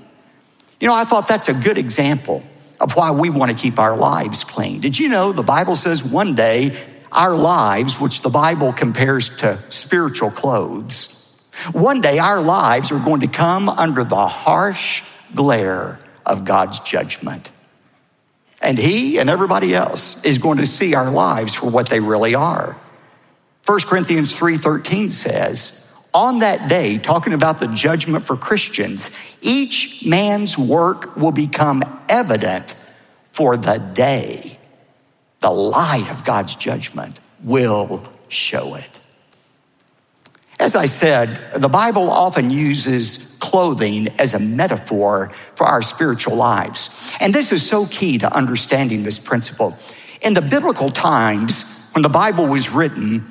You 0.80 0.88
know, 0.88 0.94
I 0.94 1.04
thought 1.04 1.28
that's 1.28 1.48
a 1.48 1.54
good 1.54 1.78
example 1.78 2.42
of 2.80 2.96
why 2.96 3.12
we 3.12 3.30
want 3.30 3.50
to 3.50 3.56
keep 3.56 3.78
our 3.78 3.96
lives 3.96 4.44
clean. 4.44 4.80
Did 4.80 4.98
you 4.98 5.08
know 5.08 5.32
the 5.32 5.42
Bible 5.42 5.76
says 5.76 6.04
one 6.04 6.34
day 6.34 6.76
our 7.12 7.34
lives, 7.34 8.00
which 8.00 8.22
the 8.22 8.28
Bible 8.28 8.72
compares 8.72 9.36
to 9.36 9.58
spiritual 9.70 10.30
clothes, 10.30 11.40
one 11.72 12.00
day 12.00 12.18
our 12.18 12.40
lives 12.40 12.90
are 12.90 12.98
going 12.98 13.20
to 13.20 13.28
come 13.28 13.68
under 13.68 14.04
the 14.04 14.26
harsh 14.26 15.02
glare 15.34 16.00
of 16.26 16.44
God's 16.44 16.80
judgment. 16.80 17.50
And 18.60 18.78
he 18.78 19.18
and 19.18 19.30
everybody 19.30 19.74
else 19.74 20.24
is 20.24 20.38
going 20.38 20.58
to 20.58 20.66
see 20.66 20.94
our 20.94 21.10
lives 21.10 21.54
for 21.54 21.70
what 21.70 21.88
they 21.88 22.00
really 22.00 22.34
are. 22.34 22.76
1 23.66 23.80
Corinthians 23.86 24.36
3:13 24.36 25.10
says, 25.10 25.83
on 26.14 26.38
that 26.38 26.68
day, 26.68 26.98
talking 26.98 27.32
about 27.32 27.58
the 27.58 27.66
judgment 27.66 28.24
for 28.24 28.36
Christians, 28.36 29.38
each 29.42 30.06
man's 30.06 30.56
work 30.56 31.16
will 31.16 31.32
become 31.32 31.82
evident 32.08 32.74
for 33.32 33.56
the 33.56 33.78
day. 33.78 34.56
The 35.40 35.50
light 35.50 36.08
of 36.10 36.24
God's 36.24 36.54
judgment 36.54 37.18
will 37.42 38.00
show 38.28 38.76
it. 38.76 39.00
As 40.60 40.76
I 40.76 40.86
said, 40.86 41.60
the 41.60 41.68
Bible 41.68 42.08
often 42.08 42.50
uses 42.50 43.36
clothing 43.40 44.08
as 44.18 44.34
a 44.34 44.38
metaphor 44.38 45.32
for 45.56 45.66
our 45.66 45.82
spiritual 45.82 46.36
lives. 46.36 47.12
And 47.20 47.34
this 47.34 47.52
is 47.52 47.68
so 47.68 47.86
key 47.86 48.18
to 48.18 48.34
understanding 48.34 49.02
this 49.02 49.18
principle. 49.18 49.76
In 50.22 50.32
the 50.32 50.40
biblical 50.40 50.88
times, 50.88 51.90
when 51.92 52.02
the 52.02 52.08
Bible 52.08 52.46
was 52.46 52.70
written, 52.70 53.26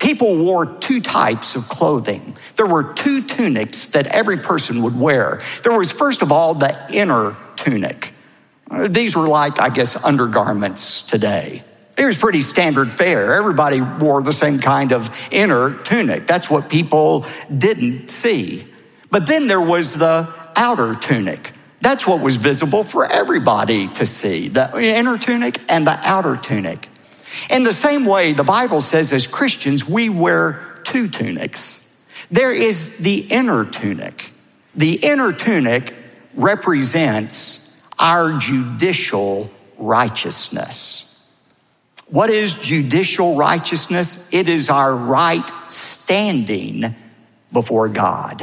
People 0.00 0.36
wore 0.38 0.66
two 0.66 1.00
types 1.00 1.54
of 1.54 1.68
clothing. 1.68 2.36
There 2.56 2.66
were 2.66 2.94
two 2.94 3.22
tunics 3.22 3.90
that 3.90 4.06
every 4.06 4.38
person 4.38 4.82
would 4.82 4.98
wear. 4.98 5.40
There 5.62 5.76
was, 5.76 5.92
first 5.92 6.22
of 6.22 6.32
all, 6.32 6.54
the 6.54 6.76
inner 6.92 7.36
tunic. 7.56 8.14
Uh, 8.70 8.88
these 8.88 9.14
were 9.14 9.28
like, 9.28 9.60
I 9.60 9.68
guess, 9.68 10.02
undergarments 10.02 11.02
today. 11.02 11.62
It 11.98 12.06
was 12.06 12.16
pretty 12.16 12.40
standard 12.40 12.90
fare. 12.90 13.34
Everybody 13.34 13.82
wore 13.82 14.22
the 14.22 14.32
same 14.32 14.58
kind 14.58 14.92
of 14.92 15.14
inner 15.30 15.76
tunic. 15.82 16.26
That's 16.26 16.48
what 16.48 16.70
people 16.70 17.26
didn't 17.54 18.08
see. 18.08 18.64
But 19.10 19.26
then 19.26 19.48
there 19.48 19.60
was 19.60 19.98
the 19.98 20.32
outer 20.56 20.94
tunic. 20.94 21.52
That's 21.82 22.06
what 22.06 22.22
was 22.22 22.36
visible 22.36 22.84
for 22.84 23.04
everybody 23.04 23.88
to 23.88 24.06
see 24.06 24.48
the 24.48 24.70
inner 24.80 25.18
tunic 25.18 25.60
and 25.68 25.86
the 25.86 25.98
outer 26.02 26.36
tunic. 26.36 26.89
In 27.50 27.64
the 27.64 27.72
same 27.72 28.04
way, 28.04 28.32
the 28.32 28.44
Bible 28.44 28.80
says 28.80 29.12
as 29.12 29.26
Christians, 29.26 29.88
we 29.88 30.08
wear 30.08 30.80
two 30.84 31.08
tunics. 31.08 32.06
There 32.30 32.52
is 32.52 32.98
the 32.98 33.18
inner 33.18 33.64
tunic. 33.64 34.30
The 34.74 34.94
inner 34.94 35.32
tunic 35.32 35.94
represents 36.34 37.82
our 37.98 38.38
judicial 38.38 39.50
righteousness. 39.78 41.06
What 42.08 42.30
is 42.30 42.54
judicial 42.54 43.36
righteousness? 43.36 44.32
It 44.32 44.48
is 44.48 44.68
our 44.68 44.94
right 44.94 45.48
standing 45.68 46.94
before 47.52 47.88
God. 47.88 48.42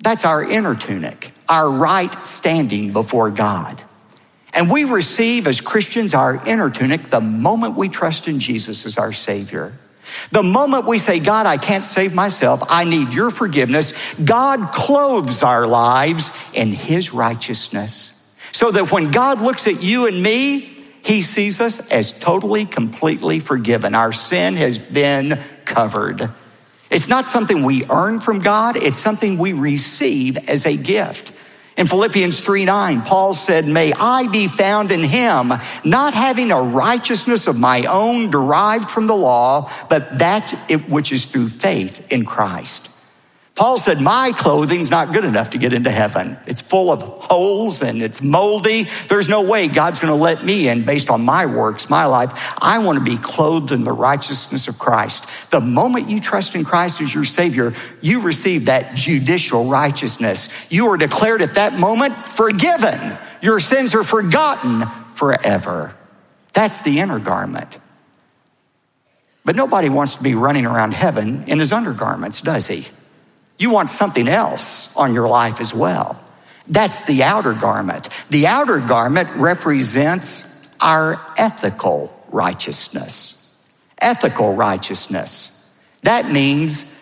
That's 0.00 0.24
our 0.24 0.44
inner 0.44 0.76
tunic, 0.76 1.32
our 1.48 1.68
right 1.68 2.12
standing 2.24 2.92
before 2.92 3.30
God. 3.30 3.82
And 4.54 4.70
we 4.70 4.84
receive 4.84 5.46
as 5.46 5.60
Christians 5.60 6.14
our 6.14 6.42
inner 6.46 6.70
tunic 6.70 7.10
the 7.10 7.20
moment 7.20 7.76
we 7.76 7.88
trust 7.88 8.28
in 8.28 8.40
Jesus 8.40 8.86
as 8.86 8.98
our 8.98 9.12
Savior. 9.12 9.72
The 10.30 10.42
moment 10.42 10.86
we 10.86 10.98
say, 10.98 11.20
God, 11.20 11.46
I 11.46 11.58
can't 11.58 11.84
save 11.84 12.14
myself, 12.14 12.62
I 12.68 12.84
need 12.84 13.12
your 13.12 13.30
forgiveness, 13.30 14.14
God 14.18 14.72
clothes 14.72 15.42
our 15.42 15.66
lives 15.66 16.30
in 16.54 16.72
His 16.72 17.12
righteousness. 17.12 18.14
So 18.52 18.70
that 18.70 18.90
when 18.90 19.10
God 19.10 19.40
looks 19.40 19.66
at 19.66 19.82
you 19.82 20.06
and 20.06 20.22
me, 20.22 20.60
He 21.04 21.22
sees 21.22 21.60
us 21.60 21.90
as 21.90 22.18
totally, 22.18 22.64
completely 22.64 23.40
forgiven. 23.40 23.94
Our 23.94 24.12
sin 24.12 24.54
has 24.54 24.78
been 24.78 25.38
covered. 25.64 26.30
It's 26.90 27.08
not 27.08 27.26
something 27.26 27.64
we 27.64 27.84
earn 27.90 28.18
from 28.18 28.38
God, 28.38 28.76
it's 28.76 28.96
something 28.96 29.36
we 29.36 29.52
receive 29.52 30.48
as 30.48 30.64
a 30.64 30.76
gift. 30.76 31.32
In 31.78 31.86
Philippians 31.86 32.40
3 32.40 32.64
9, 32.64 33.02
Paul 33.02 33.34
said, 33.34 33.64
May 33.64 33.92
I 33.92 34.26
be 34.26 34.48
found 34.48 34.90
in 34.90 35.04
him, 35.04 35.52
not 35.84 36.12
having 36.12 36.50
a 36.50 36.60
righteousness 36.60 37.46
of 37.46 37.56
my 37.56 37.84
own 37.84 38.30
derived 38.30 38.90
from 38.90 39.06
the 39.06 39.14
law, 39.14 39.70
but 39.88 40.18
that 40.18 40.50
which 40.88 41.12
is 41.12 41.26
through 41.26 41.48
faith 41.48 42.12
in 42.12 42.24
Christ. 42.24 42.87
Paul 43.58 43.76
said, 43.76 44.00
My 44.00 44.30
clothing's 44.30 44.88
not 44.88 45.12
good 45.12 45.24
enough 45.24 45.50
to 45.50 45.58
get 45.58 45.72
into 45.72 45.90
heaven. 45.90 46.38
It's 46.46 46.60
full 46.60 46.92
of 46.92 47.02
holes 47.02 47.82
and 47.82 48.00
it's 48.00 48.22
moldy. 48.22 48.84
There's 49.08 49.28
no 49.28 49.42
way 49.42 49.66
God's 49.66 49.98
going 49.98 50.12
to 50.12 50.22
let 50.22 50.44
me 50.44 50.68
in 50.68 50.84
based 50.84 51.10
on 51.10 51.24
my 51.24 51.44
works, 51.46 51.90
my 51.90 52.06
life. 52.06 52.54
I 52.62 52.78
want 52.78 53.00
to 53.00 53.04
be 53.04 53.16
clothed 53.16 53.72
in 53.72 53.82
the 53.82 53.92
righteousness 53.92 54.68
of 54.68 54.78
Christ. 54.78 55.50
The 55.50 55.60
moment 55.60 56.08
you 56.08 56.20
trust 56.20 56.54
in 56.54 56.64
Christ 56.64 57.00
as 57.00 57.12
your 57.12 57.24
Savior, 57.24 57.74
you 58.00 58.20
receive 58.20 58.66
that 58.66 58.94
judicial 58.94 59.64
righteousness. 59.64 60.70
You 60.70 60.90
are 60.90 60.96
declared 60.96 61.42
at 61.42 61.54
that 61.54 61.80
moment 61.80 62.14
forgiven. 62.14 63.18
Your 63.42 63.58
sins 63.58 63.92
are 63.96 64.04
forgotten 64.04 64.86
forever. 65.14 65.96
That's 66.52 66.82
the 66.82 67.00
inner 67.00 67.18
garment. 67.18 67.80
But 69.44 69.56
nobody 69.56 69.88
wants 69.88 70.14
to 70.14 70.22
be 70.22 70.36
running 70.36 70.64
around 70.64 70.94
heaven 70.94 71.42
in 71.48 71.58
his 71.58 71.72
undergarments, 71.72 72.40
does 72.40 72.68
he? 72.68 72.86
You 73.58 73.70
want 73.70 73.88
something 73.88 74.28
else 74.28 74.96
on 74.96 75.14
your 75.14 75.28
life 75.28 75.60
as 75.60 75.74
well. 75.74 76.20
That's 76.68 77.06
the 77.06 77.24
outer 77.24 77.54
garment. 77.54 78.08
The 78.30 78.46
outer 78.46 78.78
garment 78.78 79.28
represents 79.36 80.70
our 80.80 81.20
ethical 81.36 82.12
righteousness. 82.30 83.34
Ethical 84.00 84.54
righteousness. 84.54 85.54
That 86.02 86.30
means 86.30 86.94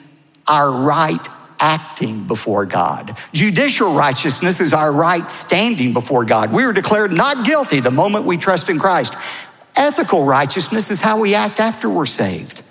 our 0.46 0.70
right 0.70 1.26
acting 1.58 2.26
before 2.26 2.64
God. 2.64 3.18
Judicial 3.32 3.92
righteousness 3.94 4.60
is 4.60 4.72
our 4.72 4.92
right 4.92 5.30
standing 5.30 5.92
before 5.92 6.25
God. 6.25 6.52
We 6.52 6.64
are 6.64 6.72
declared 6.72 7.12
not 7.12 7.44
guilty 7.44 7.80
the 7.80 7.90
moment 7.90 8.25
we 8.25 8.36
trust 8.36 8.68
in 8.70 8.78
Christ. 8.78 9.14
Ethical 9.75 10.25
righteousness 10.25 10.90
is 10.90 11.00
how 11.00 11.20
we 11.20 11.34
act 11.34 11.60
after 11.60 11.90
we're 11.90 12.06
saved 12.06 12.62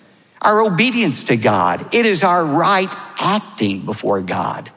our 0.45 0.61
obedience 0.61 1.25
to 1.25 1.37
God. 1.37 1.93
It 1.93 2.05
is 2.05 2.23
our 2.23 2.45
right 2.45 2.93
acting 3.19 3.81
before 3.81 4.21
God. 4.21 4.71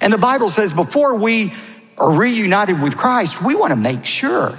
And 0.00 0.12
the 0.12 0.18
Bible 0.18 0.48
says 0.48 0.72
before 0.72 1.16
we 1.16 1.52
are 1.98 2.12
reunited 2.12 2.80
with 2.80 2.96
Christ, 2.96 3.42
we 3.42 3.54
want 3.54 3.70
to 3.70 3.76
make 3.76 4.06
sure 4.06 4.58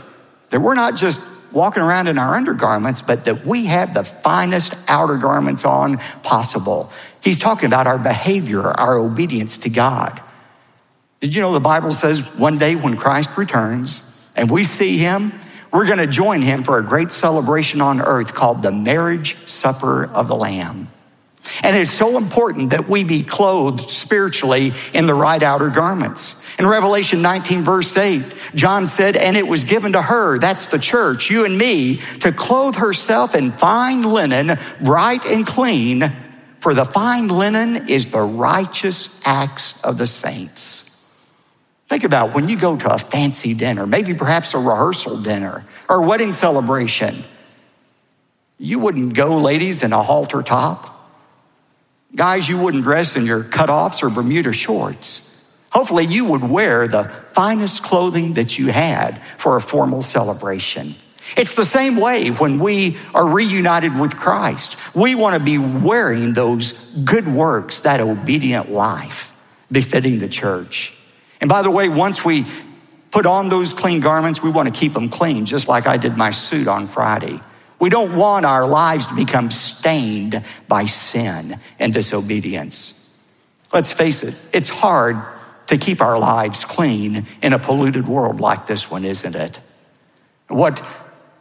that 0.50 0.60
we're 0.60 0.76
not 0.76 0.96
just 0.96 1.20
walking 1.52 1.84
around 1.84 2.08
in 2.08 2.18
our 2.18 2.36
undergarments, 2.36 3.02
but 3.02 3.26
that 3.26 3.46
we 3.46 3.66
have 3.66 3.94
the 3.94 4.04
finest 4.04 4.76
outer 4.88 5.18
garments 5.18 5.66
on 5.66 5.98
possible. 6.24 6.92
He's 7.22 7.40
talking 7.40 7.68
about 7.68 7.88
our 7.88 7.98
behavior, 7.98 8.64
our 8.64 8.98
obedience 8.98 9.60
to 9.60 9.70
God. 9.70 10.22
Did 11.20 11.36
you 11.36 11.42
know 11.42 11.54
the 11.54 11.60
Bible 11.60 11.92
says 11.92 12.36
one 12.36 12.58
day 12.58 12.76
when 12.76 12.98
Christ 12.98 13.38
returns 13.38 14.10
and 14.36 14.50
we 14.50 14.64
see 14.64 14.98
him, 14.98 15.32
we're 15.74 15.88
going 15.88 15.98
to 15.98 16.08
join 16.08 16.42
him 16.42 16.64
for 16.64 16.78
a 16.78 16.84
great 16.84 17.12
celebration 17.12 17.82
on 17.82 18.00
earth 18.00 18.36
called 18.36 18.62
the 18.62 18.72
marriage 18.72 19.36
supper 19.48 20.06
of 20.06 20.28
the 20.28 20.36
Lamb. 20.36 20.88
And 21.64 21.76
it's 21.76 21.92
so 21.92 22.18
important 22.18 22.70
that 22.70 22.88
we 22.88 23.04
be 23.04 23.24
clothed 23.24 23.90
spiritually 23.90 24.72
in 24.94 25.08
the 25.08 25.14
right 25.14 25.42
outer 25.42 25.70
garments. 25.70 26.42
In 26.60 26.68
Revelation 26.68 27.22
19, 27.22 27.64
verse 27.64 27.98
8, 27.98 28.24
John 28.54 28.86
said, 28.86 29.16
And 29.16 29.36
it 29.36 29.48
was 29.48 29.64
given 29.64 29.94
to 29.94 30.02
her, 30.02 30.38
that's 30.38 30.68
the 30.68 30.78
church, 30.78 31.32
you 31.32 31.46
and 31.46 31.58
me, 31.58 31.98
to 32.20 32.32
clothe 32.32 32.76
herself 32.76 33.36
in 33.36 33.52
fine 33.52 34.04
linen, 34.04 34.58
bright 34.82 35.26
and 35.26 35.46
clean, 35.46 36.04
for 36.60 36.74
the 36.74 36.86
fine 36.86 37.28
linen 37.28 37.90
is 37.90 38.12
the 38.12 38.22
righteous 38.22 39.10
acts 39.26 39.82
of 39.84 39.98
the 39.98 40.08
saints. 40.08 40.93
Think 41.94 42.06
about 42.06 42.34
when 42.34 42.50
you 42.50 42.58
go 42.58 42.76
to 42.76 42.92
a 42.92 42.98
fancy 42.98 43.54
dinner, 43.54 43.86
maybe 43.86 44.16
perhaps 44.16 44.56
a 44.56 44.58
rehearsal 44.58 45.22
dinner 45.22 45.64
or 45.88 46.02
wedding 46.02 46.32
celebration. 46.32 47.24
You 48.58 48.80
wouldn't 48.80 49.14
go, 49.14 49.38
ladies, 49.38 49.84
in 49.84 49.94
a 49.94 50.02
halter 50.02 50.42
top. 50.42 50.90
Guys, 52.16 52.50
you 52.50 52.58
wouldn't 52.58 52.84
dress 52.84 53.16
in 53.16 53.28
your 53.28 53.44
cutoffs 53.44 54.02
or 54.02 54.10
Bermuda 54.10 54.54
shorts. 54.54 55.56
Hopefully, 55.70 56.08
you 56.08 56.26
would 56.26 56.42
wear 56.42 56.88
the 56.88 57.04
finest 57.04 57.84
clothing 57.84 58.34
that 58.34 58.58
you 58.58 58.72
had 58.72 59.22
for 59.38 59.56
a 59.56 59.62
formal 59.62 60.02
celebration. 60.02 60.96
It's 61.38 61.54
the 61.54 61.64
same 61.64 61.98
way 61.98 62.30
when 62.30 62.58
we 62.58 62.98
are 63.14 63.28
reunited 63.28 64.00
with 64.00 64.18
Christ. 64.18 64.78
We 64.96 65.14
want 65.14 65.36
to 65.36 65.40
be 65.40 65.60
wearing 65.60 66.34
those 66.34 66.92
good 67.06 67.28
works, 67.28 67.82
that 67.82 68.00
obedient 68.00 68.72
life 68.72 69.38
befitting 69.72 70.18
the 70.18 70.28
church. 70.28 70.98
And 71.44 71.50
by 71.50 71.62
the 71.62 71.70
way, 71.70 71.90
once 71.90 72.24
we 72.24 72.46
put 73.12 73.26
on 73.26 73.50
those 73.50 73.74
clean 73.74 74.00
garments, 74.00 74.42
we 74.42 74.50
want 74.50 74.74
to 74.74 74.80
keep 74.80 74.94
them 74.94 75.10
clean, 75.10 75.44
just 75.44 75.68
like 75.68 75.88
I 75.88 75.98
did 75.98 76.16
my 76.16 76.32
suit 76.32 76.70
on 76.70 76.88
Friday. 76.88 77.38
We 77.82 77.90
don't 77.90 78.16
want 78.16 78.46
our 78.46 78.66
lives 78.66 79.08
to 79.08 79.14
become 79.14 79.52
stained 79.52 80.42
by 80.70 80.86
sin 80.86 81.60
and 81.80 81.94
disobedience. 81.94 83.20
Let's 83.74 83.92
face 83.92 84.24
it, 84.24 84.40
it's 84.54 84.70
hard 84.70 85.18
to 85.68 85.76
keep 85.76 86.00
our 86.00 86.18
lives 86.18 86.64
clean 86.64 87.26
in 87.42 87.52
a 87.52 87.60
polluted 87.60 88.08
world 88.08 88.40
like 88.40 88.66
this 88.66 88.90
one, 88.90 89.04
isn't 89.04 89.36
it? 89.36 89.60
What 90.48 90.82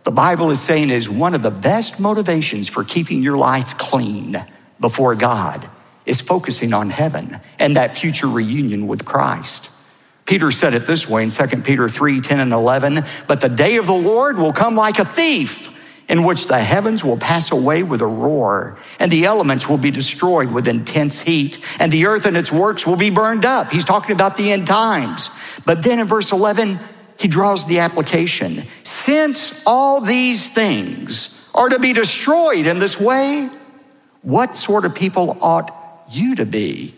the 0.03 0.11
Bible 0.11 0.51
is 0.51 0.61
saying 0.61 0.91
is 0.91 1.09
one 1.09 1.33
of 1.33 1.43
the 1.43 1.53
best 1.53 2.01
motivations 2.01 2.69
for 2.69 2.83
keeping 2.83 3.23
your 3.23 3.37
life 3.37 3.79
clean 3.79 4.45
before 4.81 5.15
God 5.15 5.71
is 6.07 6.21
focusing 6.21 6.73
on 6.73 6.91
heaven 6.91 7.39
and 7.61 7.77
that 7.77 7.97
future 7.97 8.27
reunion 8.27 8.89
with 8.89 9.05
Christ. 9.05 9.69
Peter 10.25 10.51
said 10.51 10.75
it 10.75 10.87
this 10.87 11.09
way 11.09 11.25
in 11.25 11.31
2 11.31 11.47
Peter 11.63 11.89
3 11.89 12.21
10 12.21 12.41
and 12.41 12.53
11, 12.53 13.05
but 13.27 13.41
the 13.41 13.49
day 13.49 13.77
of 13.77 13.87
the 13.87 13.93
Lord 13.93 14.39
will 14.39 14.53
come 14.53 14.77
like 14.77 14.99
a 14.99 15.05
thief 15.05 15.71
in 16.09 16.25
which 16.25 16.47
the 16.47 16.59
heavens 16.59 17.05
will 17.05 17.17
pass 17.17 17.53
away 17.53 17.83
with 17.83 18.03
a 18.03 18.07
roar, 18.07 18.77
and 18.99 19.11
the 19.11 19.25
elements 19.25 19.69
will 19.69 19.79
be 19.79 19.91
destroyed 19.91 20.53
with 20.53 20.69
intense 20.69 21.23
heat, 21.23 21.59
and 21.81 21.91
the 21.91 22.07
earth 22.07 22.27
and 22.27 22.37
its 22.37 22.53
works 22.53 22.87
will 22.87 22.97
be 22.97 23.11
burned 23.11 23.45
up. 23.45 23.71
He's 23.71 23.85
talking 23.85 24.15
about 24.15 24.37
the 24.37 24.53
end 24.53 24.67
times. 24.67 25.31
But 25.65 25.83
then 25.83 26.01
in 26.01 26.07
verse 26.07 26.33
11, 26.33 26.79
he 27.19 27.29
draws 27.29 27.67
the 27.67 27.81
application. 27.81 28.65
Since 28.83 29.65
all 29.67 30.01
these 30.01 30.53
things 30.53 31.51
are 31.55 31.69
to 31.69 31.79
be 31.79 31.93
destroyed 31.93 32.67
in 32.67 32.79
this 32.79 33.01
way, 33.01 33.49
what 34.23 34.57
sort 34.57 34.85
of 34.85 34.95
people 34.95 35.37
ought 35.41 35.71
you 36.11 36.37
to 36.37 36.47
be 36.47 36.95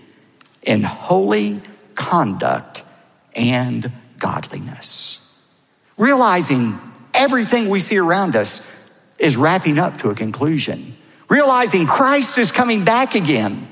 in 0.63 0.83
holy 0.83 1.61
conduct 1.95 2.83
and 3.35 3.91
godliness? 4.19 5.21
Realizing 5.97 6.75
everything 7.13 7.69
we 7.69 7.81
see 7.81 7.99
around 7.99 8.37
us 8.37 8.91
is 9.19 9.37
wrapping 9.37 9.79
up 9.79 9.99
to 9.99 10.11
a 10.11 10.15
conclusion. 10.15 10.97
Realizing 11.29 11.87
Christ 11.87 12.39
is 12.39 12.51
coming 12.51 12.85
back 12.85 13.15
again. 13.15 13.69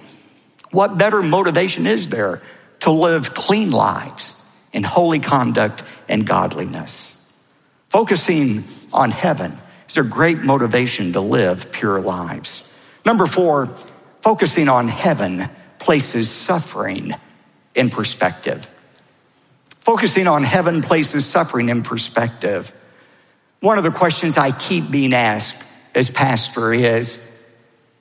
What 0.70 0.96
better 0.96 1.22
motivation 1.22 1.86
is 1.86 2.08
there 2.08 2.40
to 2.80 2.90
live 2.90 3.34
clean 3.34 3.70
lives 3.70 4.38
in 4.72 4.82
holy 4.84 5.18
conduct 5.18 5.82
and 6.08 6.26
godliness? 6.26 7.32
Focusing 7.88 8.64
on 8.92 9.10
heaven 9.10 9.52
is 9.88 9.96
a 9.98 10.02
great 10.02 10.38
motivation 10.38 11.12
to 11.12 11.20
live 11.20 11.70
pure 11.72 12.00
lives. 12.00 12.68
Number 13.04 13.26
four, 13.26 13.66
focusing 14.22 14.68
on 14.68 14.88
heaven 14.88 15.48
places 15.78 16.30
suffering 16.30 17.12
in 17.74 17.90
perspective. 17.90 18.72
Focusing 19.92 20.26
on 20.26 20.42
heaven 20.42 20.80
places 20.80 21.26
suffering 21.26 21.68
in 21.68 21.82
perspective. 21.82 22.74
One 23.60 23.76
of 23.76 23.84
the 23.84 23.90
questions 23.90 24.38
I 24.38 24.50
keep 24.50 24.90
being 24.90 25.12
asked 25.12 25.62
as 25.94 26.08
pastor 26.08 26.72
is, 26.72 27.44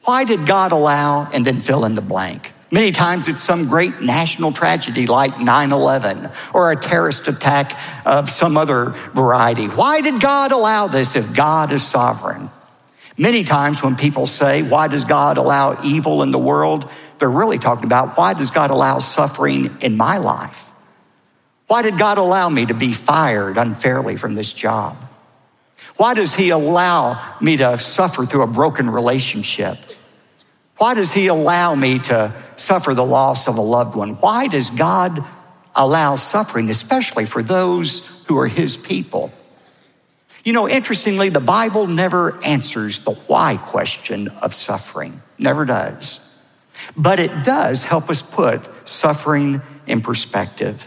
why 0.05 0.23
did 0.23 0.47
God 0.47 0.71
allow 0.71 1.29
and 1.29 1.43
then 1.43 1.59
fill 1.59 1.83
in 1.83 1.95
the 1.95 2.01
blank? 2.01 2.53
Many 2.71 2.93
times 2.93 3.27
it's 3.27 3.43
some 3.43 3.67
great 3.67 3.99
national 3.99 4.53
tragedy 4.53 5.05
like 5.05 5.37
9 5.41 5.73
11 5.73 6.29
or 6.53 6.71
a 6.71 6.77
terrorist 6.77 7.27
attack 7.27 7.77
of 8.05 8.29
some 8.29 8.55
other 8.55 8.91
variety. 9.13 9.65
Why 9.65 9.99
did 9.99 10.21
God 10.21 10.53
allow 10.53 10.87
this 10.87 11.17
if 11.17 11.35
God 11.35 11.73
is 11.73 11.85
sovereign? 11.85 12.49
Many 13.17 13.43
times 13.43 13.83
when 13.83 13.97
people 13.97 14.27
say, 14.27 14.63
Why 14.63 14.87
does 14.87 15.03
God 15.03 15.37
allow 15.37 15.77
evil 15.83 16.23
in 16.23 16.31
the 16.31 16.39
world? 16.39 16.89
they're 17.19 17.29
really 17.29 17.57
talking 17.57 17.83
about, 17.83 18.17
Why 18.17 18.33
does 18.33 18.49
God 18.49 18.69
allow 18.69 18.99
suffering 18.99 19.75
in 19.81 19.97
my 19.97 20.19
life? 20.19 20.70
Why 21.71 21.83
did 21.83 21.97
God 21.97 22.17
allow 22.17 22.49
me 22.49 22.65
to 22.65 22.73
be 22.73 22.91
fired 22.91 23.57
unfairly 23.57 24.17
from 24.17 24.35
this 24.35 24.51
job? 24.51 24.97
Why 25.95 26.13
does 26.15 26.35
he 26.35 26.49
allow 26.49 27.37
me 27.39 27.55
to 27.55 27.77
suffer 27.77 28.25
through 28.25 28.41
a 28.41 28.47
broken 28.47 28.89
relationship? 28.89 29.77
Why 30.79 30.95
does 30.95 31.13
he 31.13 31.27
allow 31.27 31.73
me 31.75 31.99
to 31.99 32.33
suffer 32.57 32.93
the 32.93 33.05
loss 33.05 33.47
of 33.47 33.57
a 33.57 33.61
loved 33.61 33.95
one? 33.95 34.15
Why 34.15 34.49
does 34.49 34.69
God 34.69 35.23
allow 35.73 36.17
suffering, 36.17 36.69
especially 36.69 37.25
for 37.25 37.41
those 37.41 38.25
who 38.27 38.37
are 38.37 38.49
his 38.49 38.75
people? 38.75 39.31
You 40.43 40.51
know, 40.51 40.67
interestingly, 40.67 41.29
the 41.29 41.39
Bible 41.39 41.87
never 41.87 42.37
answers 42.43 43.05
the 43.05 43.13
why 43.13 43.55
question 43.55 44.27
of 44.27 44.53
suffering, 44.53 45.21
never 45.39 45.63
does. 45.63 46.43
But 46.97 47.21
it 47.21 47.45
does 47.45 47.85
help 47.85 48.09
us 48.09 48.21
put 48.21 48.59
suffering 48.85 49.61
in 49.87 50.01
perspective. 50.01 50.85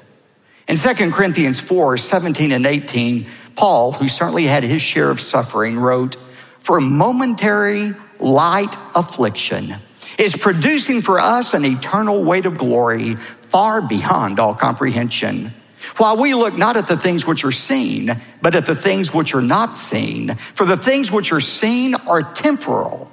In 0.66 0.76
2 0.76 1.10
Corinthians 1.10 1.60
4 1.60 1.96
17 1.96 2.52
and 2.52 2.66
18, 2.66 3.26
Paul, 3.56 3.92
who 3.92 4.08
certainly 4.08 4.44
had 4.44 4.62
his 4.62 4.82
share 4.82 5.10
of 5.10 5.20
suffering, 5.20 5.78
wrote, 5.78 6.16
For 6.60 6.78
a 6.78 6.82
momentary 6.82 7.92
light 8.18 8.74
affliction 8.94 9.74
is 10.18 10.36
producing 10.36 11.02
for 11.02 11.18
us 11.18 11.54
an 11.54 11.64
eternal 11.64 12.22
weight 12.22 12.46
of 12.46 12.56
glory 12.56 13.14
far 13.14 13.82
beyond 13.82 14.38
all 14.38 14.54
comprehension. 14.54 15.52
While 15.98 16.16
we 16.16 16.34
look 16.34 16.56
not 16.56 16.76
at 16.76 16.88
the 16.88 16.96
things 16.96 17.26
which 17.26 17.44
are 17.44 17.52
seen, 17.52 18.10
but 18.40 18.54
at 18.54 18.64
the 18.64 18.74
things 18.74 19.12
which 19.12 19.34
are 19.34 19.42
not 19.42 19.76
seen. 19.76 20.34
For 20.34 20.64
the 20.64 20.78
things 20.78 21.12
which 21.12 21.30
are 21.32 21.40
seen 21.40 21.94
are 21.94 22.22
temporal, 22.22 23.10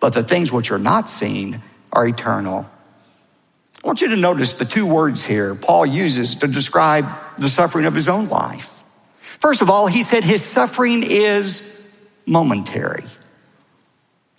but 0.00 0.12
the 0.12 0.22
things 0.22 0.52
which 0.52 0.70
are 0.70 0.78
not 0.78 1.08
seen 1.08 1.60
are 1.92 2.06
eternal. 2.06 2.70
I 3.82 3.86
want 3.86 4.02
you 4.02 4.08
to 4.08 4.16
notice 4.16 4.54
the 4.54 4.64
two 4.64 4.86
words 4.86 5.24
here 5.24 5.54
Paul 5.54 5.86
uses 5.86 6.34
to 6.36 6.46
describe 6.46 7.06
the 7.38 7.48
suffering 7.48 7.86
of 7.86 7.94
his 7.94 8.08
own 8.08 8.28
life. 8.28 8.84
First 9.20 9.62
of 9.62 9.70
all, 9.70 9.86
he 9.86 10.02
said 10.02 10.22
his 10.22 10.44
suffering 10.44 11.02
is 11.02 11.98
momentary. 12.26 13.04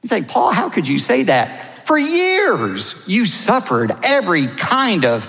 You 0.03 0.07
think, 0.07 0.27
Paul, 0.27 0.51
how 0.51 0.69
could 0.69 0.87
you 0.87 0.99
say 0.99 1.23
that? 1.23 1.87
For 1.87 1.97
years, 1.97 3.07
you 3.07 3.25
suffered 3.25 3.91
every 4.03 4.47
kind 4.47 5.05
of 5.05 5.27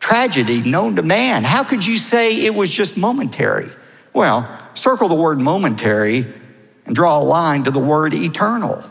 tragedy 0.00 0.62
known 0.62 0.96
to 0.96 1.02
man. 1.02 1.44
How 1.44 1.64
could 1.64 1.86
you 1.86 1.96
say 1.96 2.44
it 2.44 2.54
was 2.54 2.70
just 2.70 2.96
momentary? 2.96 3.70
Well, 4.12 4.58
circle 4.74 5.08
the 5.08 5.14
word 5.14 5.40
momentary 5.40 6.26
and 6.84 6.94
draw 6.94 7.18
a 7.18 7.24
line 7.24 7.64
to 7.64 7.70
the 7.70 7.78
word 7.78 8.12
eternal. 8.12 8.84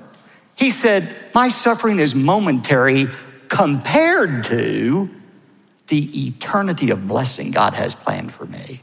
He 0.56 0.72
said, 0.72 1.16
My 1.36 1.50
suffering 1.50 2.00
is 2.00 2.16
momentary 2.16 3.08
compared 3.50 4.46
to 4.46 5.10
the 5.88 6.28
eternity 6.28 6.92
of 6.92 7.08
blessing 7.08 7.52
God 7.52 7.74
has 7.74 7.96
planned 7.96 8.32
for 8.32 8.46
me. 8.46 8.82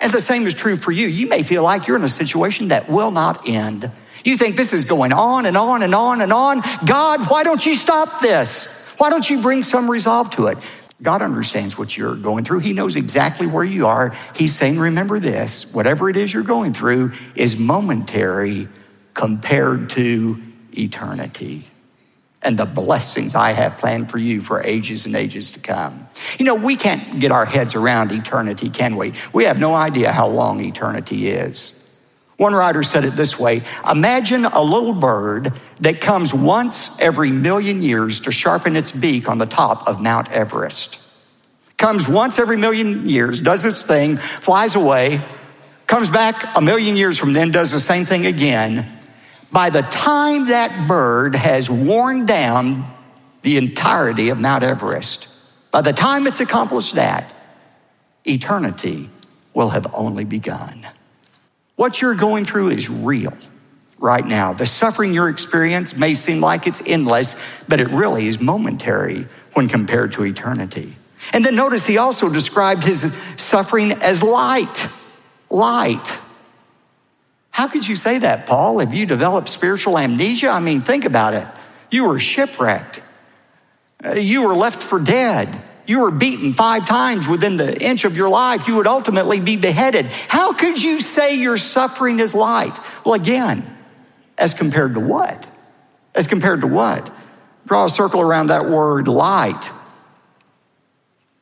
And 0.00 0.12
the 0.12 0.20
same 0.20 0.46
is 0.46 0.54
true 0.54 0.76
for 0.76 0.90
you. 0.90 1.06
You 1.06 1.28
may 1.28 1.42
feel 1.42 1.62
like 1.62 1.86
you're 1.86 1.96
in 1.96 2.04
a 2.04 2.08
situation 2.08 2.68
that 2.68 2.88
will 2.88 3.10
not 3.10 3.48
end. 3.48 3.90
You 4.24 4.36
think 4.36 4.56
this 4.56 4.72
is 4.72 4.84
going 4.84 5.12
on 5.12 5.46
and 5.46 5.56
on 5.56 5.82
and 5.82 5.94
on 5.94 6.20
and 6.20 6.32
on. 6.32 6.60
God, 6.86 7.28
why 7.28 7.42
don't 7.42 7.64
you 7.64 7.74
stop 7.74 8.20
this? 8.20 8.94
Why 8.98 9.10
don't 9.10 9.28
you 9.28 9.42
bring 9.42 9.62
some 9.62 9.90
resolve 9.90 10.30
to 10.32 10.46
it? 10.46 10.58
God 11.02 11.22
understands 11.22 11.76
what 11.76 11.96
you're 11.96 12.14
going 12.14 12.44
through. 12.44 12.60
He 12.60 12.72
knows 12.72 12.94
exactly 12.94 13.48
where 13.48 13.64
you 13.64 13.86
are. 13.88 14.16
He's 14.36 14.54
saying, 14.54 14.78
remember 14.78 15.18
this 15.18 15.72
whatever 15.74 16.08
it 16.08 16.16
is 16.16 16.32
you're 16.32 16.44
going 16.44 16.72
through 16.72 17.12
is 17.34 17.56
momentary 17.56 18.68
compared 19.14 19.90
to 19.90 20.40
eternity 20.72 21.64
and 22.42 22.58
the 22.58 22.66
blessings 22.66 23.34
I 23.34 23.52
have 23.52 23.78
planned 23.78 24.10
for 24.10 24.18
you 24.18 24.40
for 24.40 24.62
ages 24.62 25.06
and 25.06 25.14
ages 25.14 25.52
to 25.52 25.60
come. 25.60 26.08
You 26.38 26.44
know, 26.44 26.54
we 26.54 26.76
can't 26.76 27.20
get 27.20 27.30
our 27.30 27.44
heads 27.44 27.74
around 27.74 28.12
eternity, 28.12 28.68
can 28.68 28.96
we? 28.96 29.12
We 29.32 29.44
have 29.44 29.58
no 29.58 29.74
idea 29.74 30.12
how 30.12 30.28
long 30.28 30.60
eternity 30.64 31.28
is. 31.28 31.74
One 32.36 32.54
writer 32.54 32.82
said 32.82 33.04
it 33.04 33.10
this 33.10 33.38
way 33.38 33.62
Imagine 33.88 34.44
a 34.46 34.62
little 34.62 34.94
bird 34.94 35.52
that 35.80 36.00
comes 36.00 36.34
once 36.34 37.00
every 37.00 37.30
million 37.30 37.82
years 37.82 38.20
to 38.22 38.32
sharpen 38.32 38.74
its 38.74 38.90
beak 38.90 39.28
on 39.28 39.38
the 39.38 39.46
top 39.46 39.86
of 39.86 40.00
Mount 40.00 40.30
Everest. 40.32 40.98
Comes 41.76 42.08
once 42.08 42.38
every 42.38 42.56
million 42.56 43.08
years, 43.08 43.40
does 43.40 43.64
its 43.64 43.82
thing, 43.82 44.16
flies 44.16 44.74
away, 44.74 45.20
comes 45.86 46.10
back 46.10 46.56
a 46.56 46.60
million 46.60 46.96
years 46.96 47.18
from 47.18 47.32
then, 47.32 47.50
does 47.50 47.70
the 47.70 47.80
same 47.80 48.04
thing 48.04 48.26
again. 48.26 48.86
By 49.52 49.68
the 49.68 49.82
time 49.82 50.46
that 50.46 50.88
bird 50.88 51.34
has 51.34 51.68
worn 51.68 52.24
down 52.24 52.86
the 53.42 53.58
entirety 53.58 54.30
of 54.30 54.40
Mount 54.40 54.64
Everest, 54.64 55.28
by 55.70 55.82
the 55.82 55.92
time 55.92 56.26
it's 56.26 56.40
accomplished 56.40 56.94
that, 56.94 57.34
eternity 58.24 59.10
will 59.52 59.68
have 59.68 59.92
only 59.94 60.24
begun. 60.24 60.86
What 61.76 62.00
you're 62.00 62.14
going 62.14 62.46
through 62.46 62.70
is 62.70 62.88
real 62.88 63.36
right 63.98 64.24
now. 64.24 64.54
The 64.54 64.66
suffering 64.66 65.12
you're 65.12 65.28
experiencing 65.28 66.00
may 66.00 66.14
seem 66.14 66.40
like 66.40 66.66
it's 66.66 66.82
endless, 66.86 67.64
but 67.68 67.78
it 67.78 67.88
really 67.88 68.26
is 68.26 68.40
momentary 68.40 69.26
when 69.52 69.68
compared 69.68 70.12
to 70.12 70.24
eternity. 70.24 70.94
And 71.32 71.44
then 71.44 71.56
notice 71.56 71.86
he 71.86 71.98
also 71.98 72.32
described 72.32 72.84
his 72.84 73.12
suffering 73.36 73.92
as 73.92 74.22
light. 74.22 74.88
Light. 75.50 76.18
How 77.62 77.68
could 77.68 77.86
you 77.86 77.94
say 77.94 78.18
that, 78.18 78.46
Paul? 78.46 78.80
Have 78.80 78.92
you 78.92 79.06
developed 79.06 79.48
spiritual 79.48 79.96
amnesia? 79.96 80.48
I 80.48 80.58
mean, 80.58 80.80
think 80.80 81.04
about 81.04 81.32
it. 81.34 81.46
You 81.92 82.08
were 82.08 82.18
shipwrecked. 82.18 83.00
Uh, 84.04 84.14
you 84.14 84.48
were 84.48 84.54
left 84.56 84.82
for 84.82 84.98
dead. 84.98 85.48
You 85.86 86.00
were 86.00 86.10
beaten 86.10 86.54
five 86.54 86.88
times 86.88 87.28
within 87.28 87.56
the 87.56 87.80
inch 87.80 88.04
of 88.04 88.16
your 88.16 88.28
life. 88.28 88.66
You 88.66 88.74
would 88.78 88.88
ultimately 88.88 89.38
be 89.38 89.56
beheaded. 89.56 90.06
How 90.06 90.52
could 90.54 90.82
you 90.82 91.00
say 91.00 91.36
your 91.36 91.56
suffering 91.56 92.18
is 92.18 92.34
light? 92.34 92.76
Well, 93.04 93.14
again, 93.14 93.64
as 94.36 94.54
compared 94.54 94.94
to 94.94 95.00
what? 95.00 95.46
As 96.16 96.26
compared 96.26 96.62
to 96.62 96.66
what? 96.66 97.12
Draw 97.66 97.84
a 97.84 97.90
circle 97.90 98.20
around 98.20 98.48
that 98.48 98.68
word 98.68 99.06
light 99.06 99.70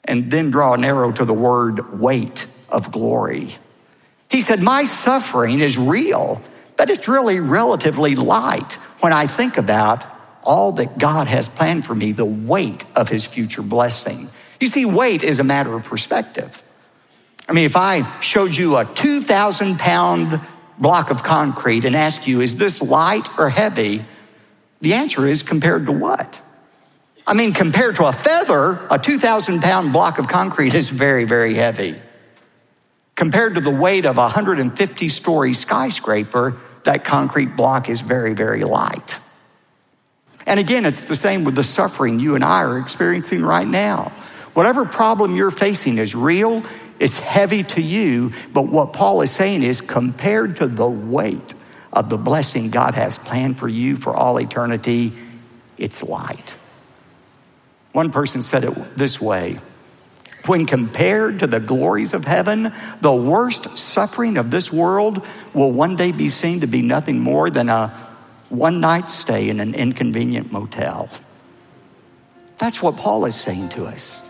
and 0.04 0.30
then 0.30 0.50
draw 0.50 0.74
an 0.74 0.84
arrow 0.84 1.12
to 1.12 1.24
the 1.24 1.32
word 1.32 1.98
weight 1.98 2.46
of 2.68 2.92
glory. 2.92 3.54
He 4.30 4.40
said, 4.40 4.60
My 4.60 4.84
suffering 4.84 5.58
is 5.58 5.76
real, 5.76 6.40
but 6.76 6.88
it's 6.88 7.08
really 7.08 7.40
relatively 7.40 8.14
light 8.14 8.74
when 9.00 9.12
I 9.12 9.26
think 9.26 9.58
about 9.58 10.04
all 10.42 10.72
that 10.72 10.98
God 10.98 11.26
has 11.26 11.48
planned 11.48 11.84
for 11.84 11.94
me, 11.94 12.12
the 12.12 12.24
weight 12.24 12.84
of 12.96 13.08
his 13.08 13.26
future 13.26 13.62
blessing. 13.62 14.28
You 14.60 14.68
see, 14.68 14.84
weight 14.84 15.22
is 15.22 15.38
a 15.38 15.44
matter 15.44 15.74
of 15.74 15.84
perspective. 15.84 16.62
I 17.48 17.52
mean, 17.52 17.66
if 17.66 17.76
I 17.76 18.20
showed 18.20 18.54
you 18.54 18.76
a 18.76 18.84
2,000 18.84 19.78
pound 19.78 20.40
block 20.78 21.10
of 21.10 21.22
concrete 21.22 21.84
and 21.84 21.96
asked 21.96 22.26
you, 22.26 22.40
is 22.40 22.56
this 22.56 22.80
light 22.80 23.28
or 23.38 23.50
heavy? 23.50 24.04
The 24.80 24.94
answer 24.94 25.26
is 25.26 25.42
compared 25.42 25.86
to 25.86 25.92
what? 25.92 26.40
I 27.26 27.34
mean, 27.34 27.52
compared 27.52 27.96
to 27.96 28.06
a 28.06 28.12
feather, 28.12 28.80
a 28.90 28.98
2,000 28.98 29.60
pound 29.60 29.92
block 29.92 30.18
of 30.18 30.28
concrete 30.28 30.74
is 30.74 30.88
very, 30.88 31.24
very 31.24 31.54
heavy. 31.54 32.00
Compared 33.20 33.56
to 33.56 33.60
the 33.60 33.68
weight 33.68 34.06
of 34.06 34.16
a 34.16 34.22
150 34.22 35.08
story 35.10 35.52
skyscraper, 35.52 36.56
that 36.84 37.04
concrete 37.04 37.54
block 37.54 37.90
is 37.90 38.00
very, 38.00 38.32
very 38.32 38.64
light. 38.64 39.18
And 40.46 40.58
again, 40.58 40.86
it's 40.86 41.04
the 41.04 41.14
same 41.14 41.44
with 41.44 41.54
the 41.54 41.62
suffering 41.62 42.18
you 42.18 42.34
and 42.34 42.42
I 42.42 42.62
are 42.62 42.78
experiencing 42.78 43.42
right 43.42 43.66
now. 43.66 44.10
Whatever 44.54 44.86
problem 44.86 45.36
you're 45.36 45.50
facing 45.50 45.98
is 45.98 46.14
real, 46.14 46.62
it's 46.98 47.18
heavy 47.18 47.62
to 47.62 47.82
you, 47.82 48.32
but 48.54 48.68
what 48.68 48.94
Paul 48.94 49.20
is 49.20 49.30
saying 49.30 49.64
is 49.64 49.82
compared 49.82 50.56
to 50.56 50.66
the 50.66 50.88
weight 50.88 51.52
of 51.92 52.08
the 52.08 52.16
blessing 52.16 52.70
God 52.70 52.94
has 52.94 53.18
planned 53.18 53.58
for 53.58 53.68
you 53.68 53.96
for 53.96 54.16
all 54.16 54.38
eternity, 54.38 55.12
it's 55.76 56.02
light. 56.02 56.56
One 57.92 58.12
person 58.12 58.40
said 58.40 58.64
it 58.64 58.96
this 58.96 59.20
way 59.20 59.58
when 60.46 60.66
compared 60.66 61.40
to 61.40 61.46
the 61.46 61.60
glories 61.60 62.14
of 62.14 62.24
heaven, 62.24 62.72
the 63.00 63.12
worst 63.12 63.76
suffering 63.76 64.36
of 64.38 64.50
this 64.50 64.72
world 64.72 65.26
will 65.52 65.72
one 65.72 65.96
day 65.96 66.12
be 66.12 66.28
seen 66.28 66.60
to 66.60 66.66
be 66.66 66.82
nothing 66.82 67.18
more 67.18 67.50
than 67.50 67.68
a 67.68 67.88
one 68.48 68.80
night 68.80 69.08
stay 69.08 69.48
in 69.48 69.60
an 69.60 69.74
inconvenient 69.74 70.50
motel. 70.50 71.08
That's 72.58 72.82
what 72.82 72.96
Paul 72.96 73.24
is 73.26 73.36
saying 73.36 73.70
to 73.70 73.86
us. 73.86 74.26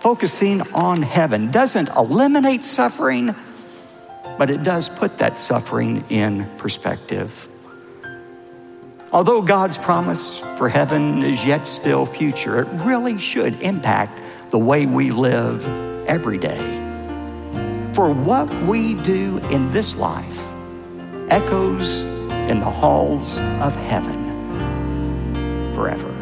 Focusing 0.00 0.60
on 0.74 1.02
heaven 1.02 1.50
doesn't 1.50 1.88
eliminate 1.96 2.64
suffering, 2.64 3.34
but 4.36 4.50
it 4.50 4.62
does 4.62 4.88
put 4.88 5.18
that 5.18 5.38
suffering 5.38 6.04
in 6.10 6.46
perspective. 6.58 7.48
Although 9.12 9.40
God's 9.42 9.78
promise 9.78 10.40
for 10.58 10.68
heaven 10.68 11.22
is 11.22 11.44
yet 11.46 11.66
still 11.66 12.04
future, 12.04 12.60
it 12.60 12.68
really 12.84 13.18
should 13.18 13.62
impact 13.62 14.20
the 14.50 14.58
way 14.58 14.86
we 14.86 15.10
live 15.10 15.66
every 16.06 16.38
day. 16.38 16.82
For 17.94 18.12
what 18.12 18.52
we 18.62 18.94
do 19.02 19.38
in 19.50 19.70
this 19.72 19.96
life 19.96 20.38
echoes 21.28 22.00
in 22.50 22.60
the 22.60 22.70
halls 22.70 23.38
of 23.60 23.74
heaven 23.74 24.26
forever. 25.74 26.12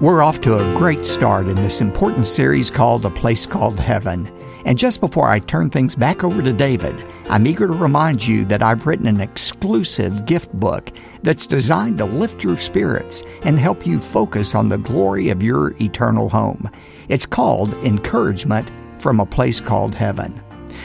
We're 0.00 0.22
off 0.22 0.40
to 0.42 0.56
a 0.56 0.74
great 0.76 1.04
start 1.04 1.46
in 1.46 1.56
this 1.56 1.80
important 1.80 2.26
series 2.26 2.70
called 2.70 3.04
A 3.04 3.10
Place 3.10 3.46
Called 3.46 3.78
Heaven. 3.78 4.26
And 4.64 4.78
just 4.78 5.00
before 5.00 5.28
I 5.28 5.40
turn 5.40 5.70
things 5.70 5.96
back 5.96 6.22
over 6.22 6.42
to 6.42 6.52
David, 6.52 7.04
I'm 7.28 7.46
eager 7.46 7.66
to 7.66 7.72
remind 7.72 8.26
you 8.26 8.44
that 8.46 8.62
I've 8.62 8.86
written 8.86 9.06
an 9.06 9.20
exclusive 9.20 10.24
gift 10.26 10.52
book 10.52 10.90
that's 11.22 11.46
designed 11.46 11.98
to 11.98 12.04
lift 12.04 12.44
your 12.44 12.56
spirits 12.56 13.22
and 13.42 13.58
help 13.58 13.86
you 13.86 14.00
focus 14.00 14.54
on 14.54 14.68
the 14.68 14.78
glory 14.78 15.30
of 15.30 15.42
your 15.42 15.74
eternal 15.80 16.28
home. 16.28 16.70
It's 17.08 17.26
called 17.26 17.74
Encouragement 17.84 18.70
from 18.98 19.18
a 19.18 19.26
Place 19.26 19.60
Called 19.60 19.94
Heaven. 19.94 20.40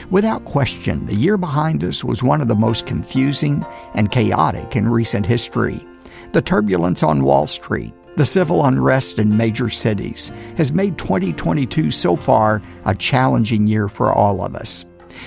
Without 0.09 0.45
question, 0.45 1.05
the 1.05 1.15
year 1.15 1.37
behind 1.37 1.83
us 1.83 2.03
was 2.03 2.23
one 2.23 2.41
of 2.41 2.47
the 2.47 2.55
most 2.55 2.85
confusing 2.85 3.65
and 3.93 4.11
chaotic 4.11 4.75
in 4.75 4.89
recent 4.89 5.25
history. 5.25 5.85
The 6.33 6.41
turbulence 6.41 7.03
on 7.03 7.23
Wall 7.23 7.47
Street, 7.47 7.93
the 8.17 8.25
civil 8.25 8.65
unrest 8.65 9.19
in 9.19 9.37
major 9.37 9.69
cities 9.69 10.31
has 10.57 10.73
made 10.73 10.97
2022 10.97 11.91
so 11.91 12.15
far 12.15 12.63
a 12.85 12.95
challenging 12.95 13.67
year 13.67 13.87
for 13.87 14.11
all 14.11 14.43
of 14.43 14.55
us. 14.55 14.85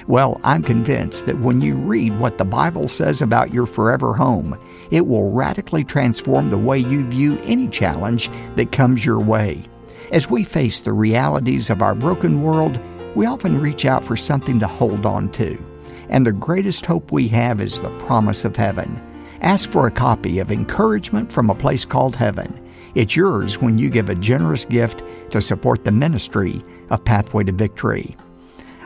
Well, 0.08 0.40
I'm 0.42 0.64
convinced 0.64 1.26
that 1.26 1.38
when 1.38 1.60
you 1.60 1.76
read 1.76 2.18
what 2.18 2.38
the 2.38 2.44
Bible 2.44 2.88
says 2.88 3.22
about 3.22 3.54
your 3.54 3.66
forever 3.66 4.14
home, 4.14 4.58
it 4.90 5.06
will 5.06 5.30
radically 5.30 5.84
transform 5.84 6.50
the 6.50 6.58
way 6.58 6.78
you 6.78 7.06
view 7.06 7.38
any 7.44 7.68
challenge 7.68 8.28
that 8.56 8.72
comes 8.72 9.06
your 9.06 9.20
way. 9.20 9.62
As 10.10 10.28
we 10.28 10.42
face 10.42 10.80
the 10.80 10.92
realities 10.92 11.70
of 11.70 11.82
our 11.82 11.94
broken 11.94 12.42
world, 12.42 12.80
we 13.14 13.24
often 13.24 13.60
reach 13.60 13.84
out 13.84 14.04
for 14.04 14.16
something 14.16 14.58
to 14.58 14.66
hold 14.66 15.06
on 15.06 15.30
to. 15.32 15.56
And 16.08 16.26
the 16.26 16.32
greatest 16.32 16.86
hope 16.86 17.12
we 17.12 17.28
have 17.28 17.60
is 17.60 17.78
the 17.78 17.96
promise 18.00 18.44
of 18.44 18.56
heaven. 18.56 19.00
Ask 19.42 19.70
for 19.70 19.86
a 19.86 19.92
copy 19.92 20.40
of 20.40 20.50
Encouragement 20.50 21.30
from 21.30 21.50
a 21.50 21.54
Place 21.54 21.84
Called 21.84 22.16
Heaven. 22.16 22.52
It's 22.94 23.14
yours 23.14 23.60
when 23.60 23.78
you 23.78 23.88
give 23.88 24.08
a 24.08 24.14
generous 24.14 24.64
gift 24.64 25.02
to 25.30 25.40
support 25.40 25.84
the 25.84 25.92
ministry 25.92 26.64
of 26.90 27.04
Pathway 27.04 27.44
to 27.44 27.52
Victory. 27.52 28.16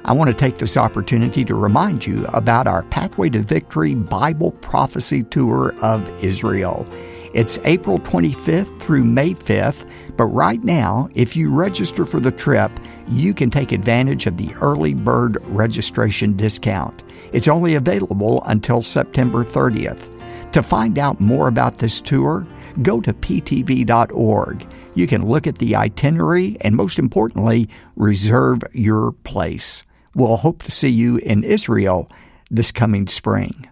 I 0.04 0.12
want 0.12 0.28
to 0.28 0.36
take 0.36 0.58
this 0.58 0.76
opportunity 0.76 1.46
to 1.46 1.54
remind 1.54 2.04
you 2.04 2.26
about 2.26 2.66
our 2.66 2.82
Pathway 2.84 3.30
to 3.30 3.38
Victory 3.38 3.94
Bible 3.94 4.50
Prophecy 4.50 5.22
Tour 5.22 5.74
of 5.80 6.06
Israel. 6.22 6.86
It's 7.32 7.58
April 7.64 7.98
25th 7.98 8.78
through 8.78 9.04
May 9.04 9.32
5th, 9.32 9.90
but 10.16 10.26
right 10.26 10.62
now, 10.62 11.08
if 11.14 11.34
you 11.34 11.50
register 11.52 12.04
for 12.04 12.20
the 12.20 12.30
trip, 12.30 12.70
you 13.08 13.32
can 13.32 13.50
take 13.50 13.72
advantage 13.72 14.26
of 14.26 14.36
the 14.36 14.54
early 14.60 14.92
bird 14.92 15.38
registration 15.46 16.36
discount. 16.36 17.02
It's 17.32 17.48
only 17.48 17.74
available 17.74 18.42
until 18.44 18.82
September 18.82 19.42
30th. 19.42 20.10
To 20.52 20.62
find 20.62 20.98
out 20.98 21.18
more 21.18 21.48
about 21.48 21.78
this 21.78 22.00
tour, 22.00 22.46
go 22.82 23.00
to 23.00 23.12
ptv.org. 23.12 24.66
You 24.94 25.06
can 25.06 25.26
look 25.26 25.46
at 25.46 25.58
the 25.58 25.76
itinerary 25.76 26.56
and, 26.60 26.76
most 26.76 26.98
importantly, 26.98 27.68
reserve 27.96 28.62
your 28.72 29.12
place. 29.24 29.84
We'll 30.14 30.36
hope 30.36 30.62
to 30.62 30.70
see 30.70 30.88
you 30.88 31.16
in 31.18 31.44
Israel 31.44 32.10
this 32.50 32.70
coming 32.70 33.06
spring. 33.06 33.68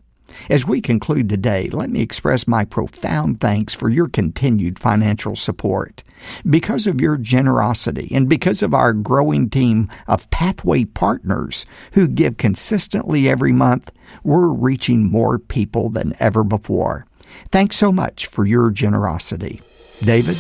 As 0.51 0.67
we 0.67 0.81
conclude 0.81 1.29
today, 1.29 1.69
let 1.71 1.91
me 1.91 2.01
express 2.01 2.49
my 2.49 2.65
profound 2.65 3.41
thanks 3.41 3.75
for 3.75 3.89
your 3.89 4.09
continued 4.09 4.79
financial 4.79 5.37
support. 5.37 6.03
Because 6.49 6.87
of 6.87 7.01
your 7.01 7.17
generosity 7.17 8.09
and 8.15 8.29
because 8.29 8.63
of 8.63 8.75
our 8.75 8.93
growing 8.93 9.51
team 9.51 9.91
of 10.09 10.31
Pathway 10.31 10.85
partners 10.85 11.67
who 11.93 12.09
give 12.09 12.37
consistently 12.37 13.29
every 13.29 13.53
month, 13.53 13.93
we're 14.25 14.49
reaching 14.49 15.11
more 15.11 15.39
people 15.39 15.91
than 15.91 16.15
ever 16.19 16.45
before. 16.45 17.07
Thanks 17.51 17.77
so 17.77 17.93
much 17.93 18.27
for 18.27 18.45
your 18.45 18.71
generosity. 18.71 19.61
David? 20.01 20.37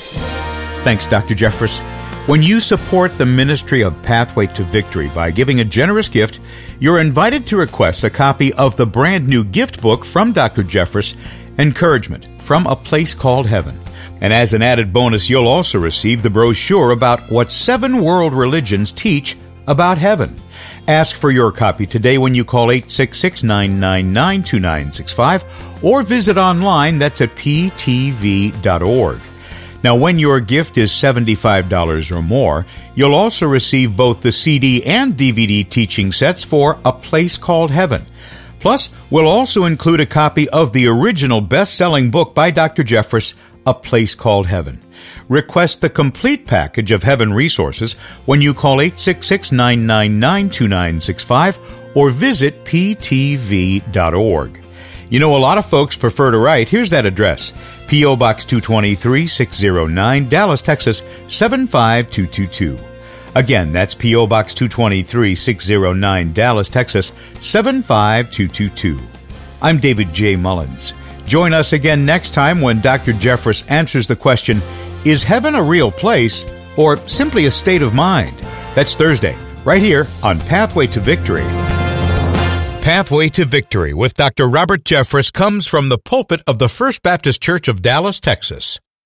Thanks, 0.84 1.06
Dr. 1.06 1.34
Jeffress. 1.34 1.80
When 2.28 2.42
you 2.42 2.60
support 2.60 3.18
the 3.18 3.26
ministry 3.26 3.82
of 3.82 4.00
Pathway 4.02 4.46
to 4.48 4.62
Victory 4.62 5.08
by 5.08 5.30
giving 5.30 5.60
a 5.60 5.64
generous 5.64 6.08
gift, 6.08 6.38
you're 6.78 7.00
invited 7.00 7.46
to 7.48 7.56
request 7.56 8.04
a 8.04 8.10
copy 8.10 8.52
of 8.54 8.76
the 8.76 8.86
brand 8.86 9.26
new 9.26 9.42
gift 9.44 9.80
book 9.80 10.04
from 10.04 10.32
Dr. 10.32 10.62
Jeffress, 10.62 11.16
Encouragement 11.58 12.26
from 12.40 12.66
a 12.66 12.76
Place 12.76 13.12
Called 13.12 13.46
Heaven. 13.46 13.76
And 14.20 14.32
as 14.32 14.54
an 14.54 14.62
added 14.62 14.92
bonus, 14.92 15.28
you'll 15.28 15.48
also 15.48 15.80
receive 15.80 16.22
the 16.22 16.30
brochure 16.30 16.92
about 16.92 17.20
what 17.28 17.50
seven 17.50 18.02
world 18.02 18.32
religions 18.32 18.92
teach 18.92 19.36
about 19.66 19.98
heaven. 19.98 20.36
Ask 20.88 21.16
for 21.16 21.30
your 21.30 21.52
copy 21.52 21.86
today 21.86 22.18
when 22.18 22.34
you 22.34 22.44
call 22.44 22.70
866 22.70 23.42
999 23.42 24.42
2965 24.42 25.84
or 25.84 26.02
visit 26.02 26.36
online. 26.36 26.98
That's 26.98 27.20
at 27.20 27.30
ptv.org. 27.36 29.20
Now, 29.84 29.96
when 29.96 30.18
your 30.18 30.38
gift 30.40 30.78
is 30.78 30.90
$75 30.90 32.16
or 32.16 32.22
more, 32.22 32.66
you'll 32.94 33.14
also 33.14 33.48
receive 33.48 33.96
both 33.96 34.20
the 34.20 34.30
CD 34.30 34.84
and 34.84 35.14
DVD 35.14 35.68
teaching 35.68 36.12
sets 36.12 36.44
for 36.44 36.78
A 36.84 36.92
Place 36.92 37.36
Called 37.36 37.72
Heaven. 37.72 38.02
Plus, 38.60 38.90
we'll 39.10 39.26
also 39.26 39.64
include 39.64 39.98
a 39.98 40.06
copy 40.06 40.48
of 40.50 40.72
the 40.72 40.86
original 40.86 41.40
best 41.40 41.74
selling 41.74 42.12
book 42.12 42.32
by 42.32 42.52
Dr. 42.52 42.84
Jeffress, 42.84 43.34
A 43.66 43.74
Place 43.74 44.14
Called 44.14 44.46
Heaven. 44.46 44.80
Request 45.32 45.80
the 45.80 45.88
complete 45.88 46.46
package 46.46 46.92
of 46.92 47.02
Heaven 47.02 47.32
resources 47.32 47.94
when 48.26 48.42
you 48.42 48.52
call 48.52 48.82
866 48.82 49.50
999 49.50 50.50
2965 50.50 51.58
or 51.94 52.10
visit 52.10 52.62
ptv.org. 52.66 54.62
You 55.08 55.20
know, 55.20 55.34
a 55.34 55.38
lot 55.38 55.56
of 55.56 55.64
folks 55.64 55.96
prefer 55.96 56.32
to 56.32 56.36
write. 56.36 56.68
Here's 56.68 56.90
that 56.90 57.06
address 57.06 57.54
P.O. 57.88 58.16
Box 58.16 58.44
223 58.44 59.26
609, 59.26 60.28
Dallas, 60.28 60.60
Texas 60.60 60.98
75222. 61.28 62.78
Again, 63.34 63.72
that's 63.72 63.94
P.O. 63.94 64.26
Box 64.26 64.52
223 64.52 65.34
609, 65.34 66.32
Dallas, 66.34 66.68
Texas 66.68 67.12
75222. 67.40 68.98
I'm 69.62 69.78
David 69.78 70.12
J. 70.12 70.36
Mullins. 70.36 70.92
Join 71.24 71.54
us 71.54 71.72
again 71.72 72.04
next 72.04 72.34
time 72.34 72.60
when 72.60 72.82
Dr. 72.82 73.14
Jeffress 73.14 73.64
answers 73.70 74.06
the 74.06 74.16
question 74.16 74.60
Is 75.04 75.24
heaven 75.24 75.56
a 75.56 75.62
real 75.62 75.90
place 75.90 76.44
or 76.76 76.96
simply 77.08 77.46
a 77.46 77.50
state 77.50 77.82
of 77.82 77.92
mind? 77.92 78.36
That's 78.76 78.94
Thursday, 78.94 79.36
right 79.64 79.82
here 79.82 80.06
on 80.22 80.38
Pathway 80.38 80.86
to 80.88 81.00
Victory. 81.00 81.42
Pathway 82.82 83.28
to 83.30 83.44
Victory 83.44 83.94
with 83.94 84.14
Dr. 84.14 84.48
Robert 84.48 84.84
Jeffress 84.84 85.32
comes 85.32 85.66
from 85.66 85.88
the 85.88 85.98
pulpit 85.98 86.40
of 86.46 86.60
the 86.60 86.68
First 86.68 87.02
Baptist 87.02 87.42
Church 87.42 87.66
of 87.66 87.82
Dallas, 87.82 88.20
Texas. 88.20 88.78